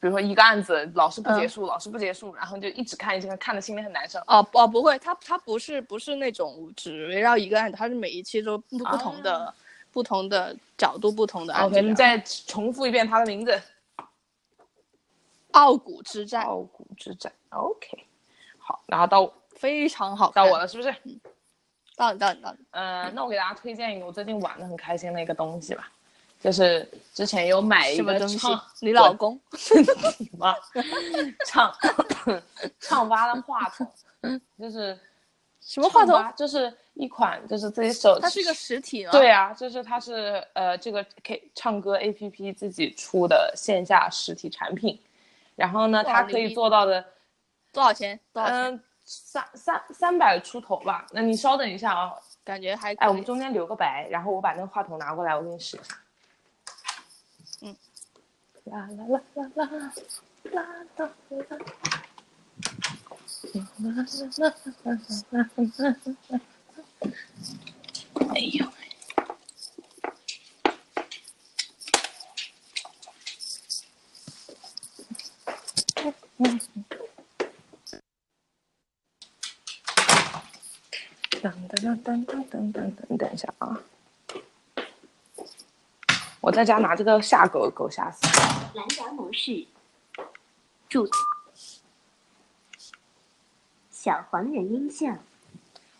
[0.00, 4.18] 比如说一个案子老是不结束，老是不结束，然后就一直看一直看，看的心里很难受。
[4.26, 9.52] 哦哦，不会，它它不是不是那种只围绕一个案子，它是每一期都不不同的、
[9.90, 11.76] 不同的角度、不同的案子。
[11.76, 13.60] OK，你再重复一遍他的名字，
[15.52, 17.32] 傲骨之战傲骨之战。
[17.50, 18.06] OK，
[18.58, 20.30] 好，然后到 非常好。
[20.30, 20.94] 到我了，是不是？
[21.96, 25.90] 到你到你到你，呃，那我给大家推荐一个我最近玩的很开心的一个东西吧，
[26.40, 28.62] 就是之前有买一个东西唱？
[28.80, 29.38] 你老公？
[30.18, 30.54] 你妈
[31.46, 31.72] 唱
[32.78, 33.90] 唱吧的话筒，
[34.58, 34.98] 就是
[35.60, 36.14] 什么话筒？
[36.14, 39.10] 唱吧就是一款就是自己手，它是一个实体吗？
[39.10, 45.00] 对啊，就是它是呃这个 K 唱歌 A P P 自己出的线下实体产品，
[45.56, 47.04] 然后呢，它可以做到的，
[47.72, 48.18] 多少钱？
[48.32, 48.56] 多少钱？
[48.56, 51.04] 嗯、三三三百出头吧。
[51.10, 52.14] 那你稍等一下啊，
[52.44, 55.96] 感觉还哎，我们中间留个白，然后我把那个话筒拿过来，我给你试一下。
[58.68, 59.92] 啦，啦啦啦啦啦
[60.44, 60.62] 啦
[60.94, 61.08] 啦啦
[63.78, 63.96] 啦
[65.30, 65.46] 啦啦
[65.78, 65.96] 啦
[66.28, 66.40] 啦。
[68.30, 68.66] 哎呦！
[81.40, 83.80] 噔噔噔噔噔噔噔噔，等一下啊！
[86.40, 88.57] 我在家拿这个下狗狗吓死了。
[88.74, 89.66] 蓝牙模式，
[90.88, 91.08] 注
[93.90, 95.16] 小黄人音效。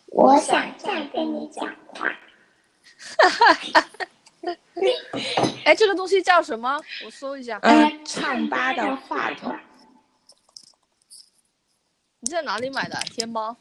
[0.07, 2.09] 我想再跟你讲话。
[3.19, 3.89] 哈哈哈
[5.65, 6.81] 哎，这个东西叫什么？
[7.05, 7.59] 我搜一下。
[7.63, 9.59] 嗯，唱吧的话筒。
[12.21, 12.99] 你在哪里买的？
[13.11, 13.57] 天猫、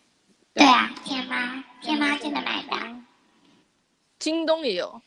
[0.53, 1.36] 对啊，天猫，
[1.82, 2.95] 天猫真的买的，
[4.20, 5.01] 京东也有。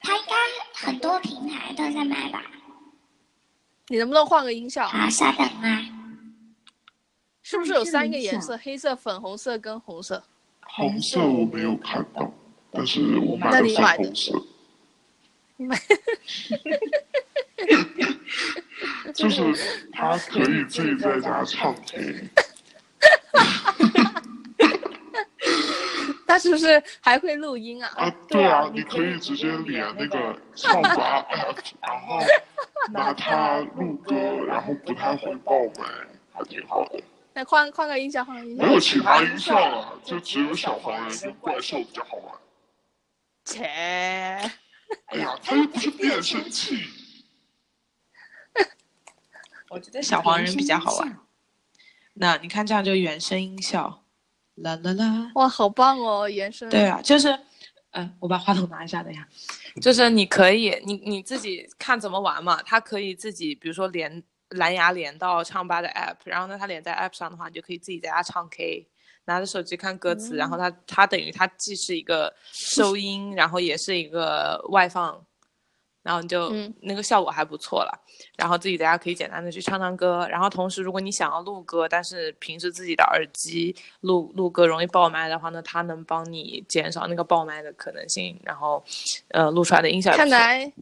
[0.00, 0.34] 它应该
[0.74, 2.42] 很多平台都在卖吧？
[3.88, 4.86] 你能不能换个音效？
[4.88, 5.82] 好，稍等啊。
[7.42, 8.58] 是不是有三个颜色？
[8.58, 10.22] 黑色、粉红色跟红色。
[10.62, 12.28] 红色我没有看到，
[12.72, 14.46] 但是我买的粉那你买的红色，
[15.56, 15.80] 买
[19.14, 19.40] 就是
[19.92, 22.28] 他可以自己在家唱 K，
[26.26, 27.90] 他是不是还会录音啊？
[27.96, 32.20] 啊，对啊，你可以直接连那个唱吧 app，然后
[32.92, 34.14] 拿它录歌，
[34.46, 35.82] 然后不太会爆呗，
[36.32, 37.02] 还挺好的。
[37.34, 38.72] 那换换个音效，换个音效没。
[38.72, 42.34] 有其他音效了，就只有小黄人跟怪兽比较好玩。
[43.44, 46.82] 切，哎呀， 他又不是变声器。
[49.68, 51.18] 我觉得小黄人比较好玩。
[52.14, 54.02] 那你看这样就原声音效，
[54.54, 55.30] 啦啦啦。
[55.34, 56.68] 哇，好棒哦，原声。
[56.70, 57.38] 对啊，就是，
[57.96, 59.26] 嗯、我把话筒拿一下，等一下。
[59.80, 62.62] 就是你可以，你你自己看怎么玩嘛。
[62.62, 68.88] 它可以自己，比如说连蓝牙连到唱吧的 app，然后呢，它连在 app 上的话，你就可以自己在家唱 K。
[69.28, 75.25] 拿着手机看歌词，然后嗯它它等于它既是一个收音，然后也是一个外放，
[76.06, 78.02] 然后你就、嗯那个效果还不错了。
[78.36, 88.82] 然后自己在家可以简单的去唱唱歌，然后同时如果你想要录歌，但是平时自己的耳机录录歌容易爆麦的话呢，它能帮你减少那个爆麦的可能性，然后
[89.28, 90.72] 呃录出来的音效看来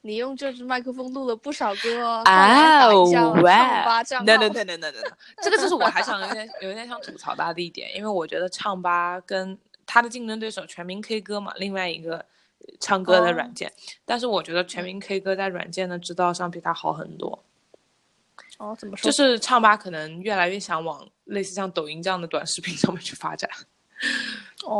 [0.00, 2.22] 你用这支麦克风录了不少歌哦。
[2.24, 4.26] 哇唱吧账号。
[4.26, 12.24] 等等等等等等等，这个就是我还想有点有点想吐槽他的一点，因为我觉得唱吧跟他的竞争对手全民 K 歌嘛，另外一个
[12.80, 13.72] 唱歌的软件，
[14.04, 17.44] 但是我觉得全民 K 歌在软件的制造上比它好很多。
[18.58, 19.10] 哦，怎么说？
[19.10, 23.48] 就是唱吧可能越来越想往类似像抖音这样的短视频 上面去发展，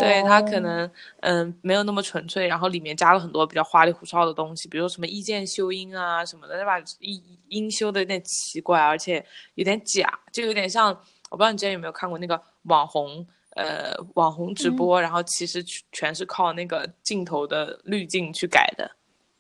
[0.01, 9.25] 对它可哦能嗯没有那么纯粹，然后里面加了很多比较花里胡哨的东西，比如说什么一键修音啊什么的，把音音修的有点奇怪，而且
[9.55, 10.89] 有点假，就有点像
[11.31, 13.27] 我不知道你之前有没有看过那个网红。
[13.59, 18.89] 呃，网红直播，然后其实全全是靠那个镜头的滤镜去改的，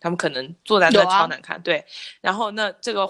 [0.01, 1.85] 他们可能坐在那超难看，对。
[2.21, 3.09] 然后那这个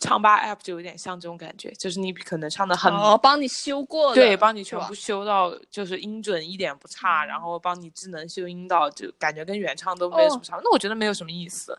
[0.00, 10.60] 唱吧 app 就有点像这种感觉，就是你可能唱的很哦，帮你修过的，对，帮你全部修到就是音准一点不差，然后帮你智能修音到就感觉跟原唱都没有什么哦差。
[10.64, 11.78] 那我觉得没有什么意思。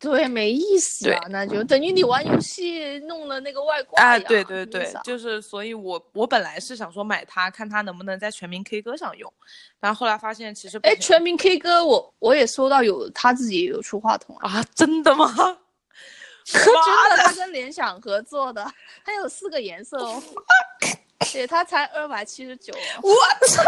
[0.00, 9.32] 对，没意思啊，那就等于你玩游戏弄了那个外挂哎，呀对对对就是所以我我本来是想说买它，看它能不能在全民 K 歌上用，
[9.78, 15.32] 但后来发现其实哎，全民 K 歌我我也收到有他自己有出话筒啊，啊，真的吗？
[16.44, 18.64] 真的，他跟联想合作的，
[19.04, 20.22] 他有四个颜色哦，
[21.32, 23.14] 对，他才二百七十九哦，我
[23.48, 23.62] 操！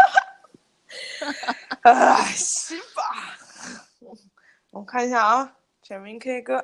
[1.83, 3.37] 哎，是吧？
[4.71, 5.51] 我看一下啊，
[5.89, 6.63] 全民 K 歌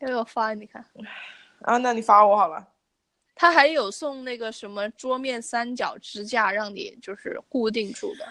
[0.00, 0.84] 要给我发你看，
[1.62, 2.68] 啊，那你发我好了。
[3.34, 8.28] 他还有送那个什么桌面三角支架，让你就是固定住的。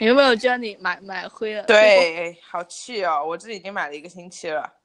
[0.00, 3.22] 你有没有觉得你买买灰了？，对，好气哦！
[3.22, 4.80] 我这已经买了一个星期了。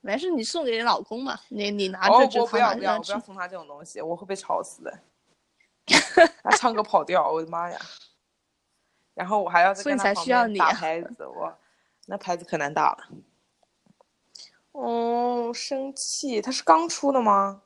[0.00, 4.96] 没事，你送给你老公嘛，你你拿哦着，就我不要不要，不要送他这种东西，我会被吵死的。
[6.44, 7.76] 他唱歌跑调，我的妈呀！
[9.18, 11.52] 然后我还要再所以跟他旁才需要边打你啊拍子，我
[12.06, 13.08] 那牌子可难打了。
[14.70, 17.62] 哦，生气，它是刚出的吗？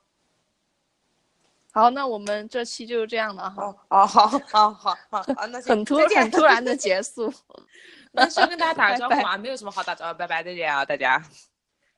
[1.71, 7.31] 好，那我们这期就是这样了哈，哦哦，好好好好啊，那 很突很突然的结束。
[8.13, 11.23] 那先跟大家打个 招呼拜嘛，没有什么好打招呼，拜拜，再见啊，大家。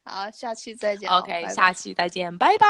[0.04, 1.20] 好，下期再见哦。
[1.20, 2.66] OK，拜拜下期再见，拜拜。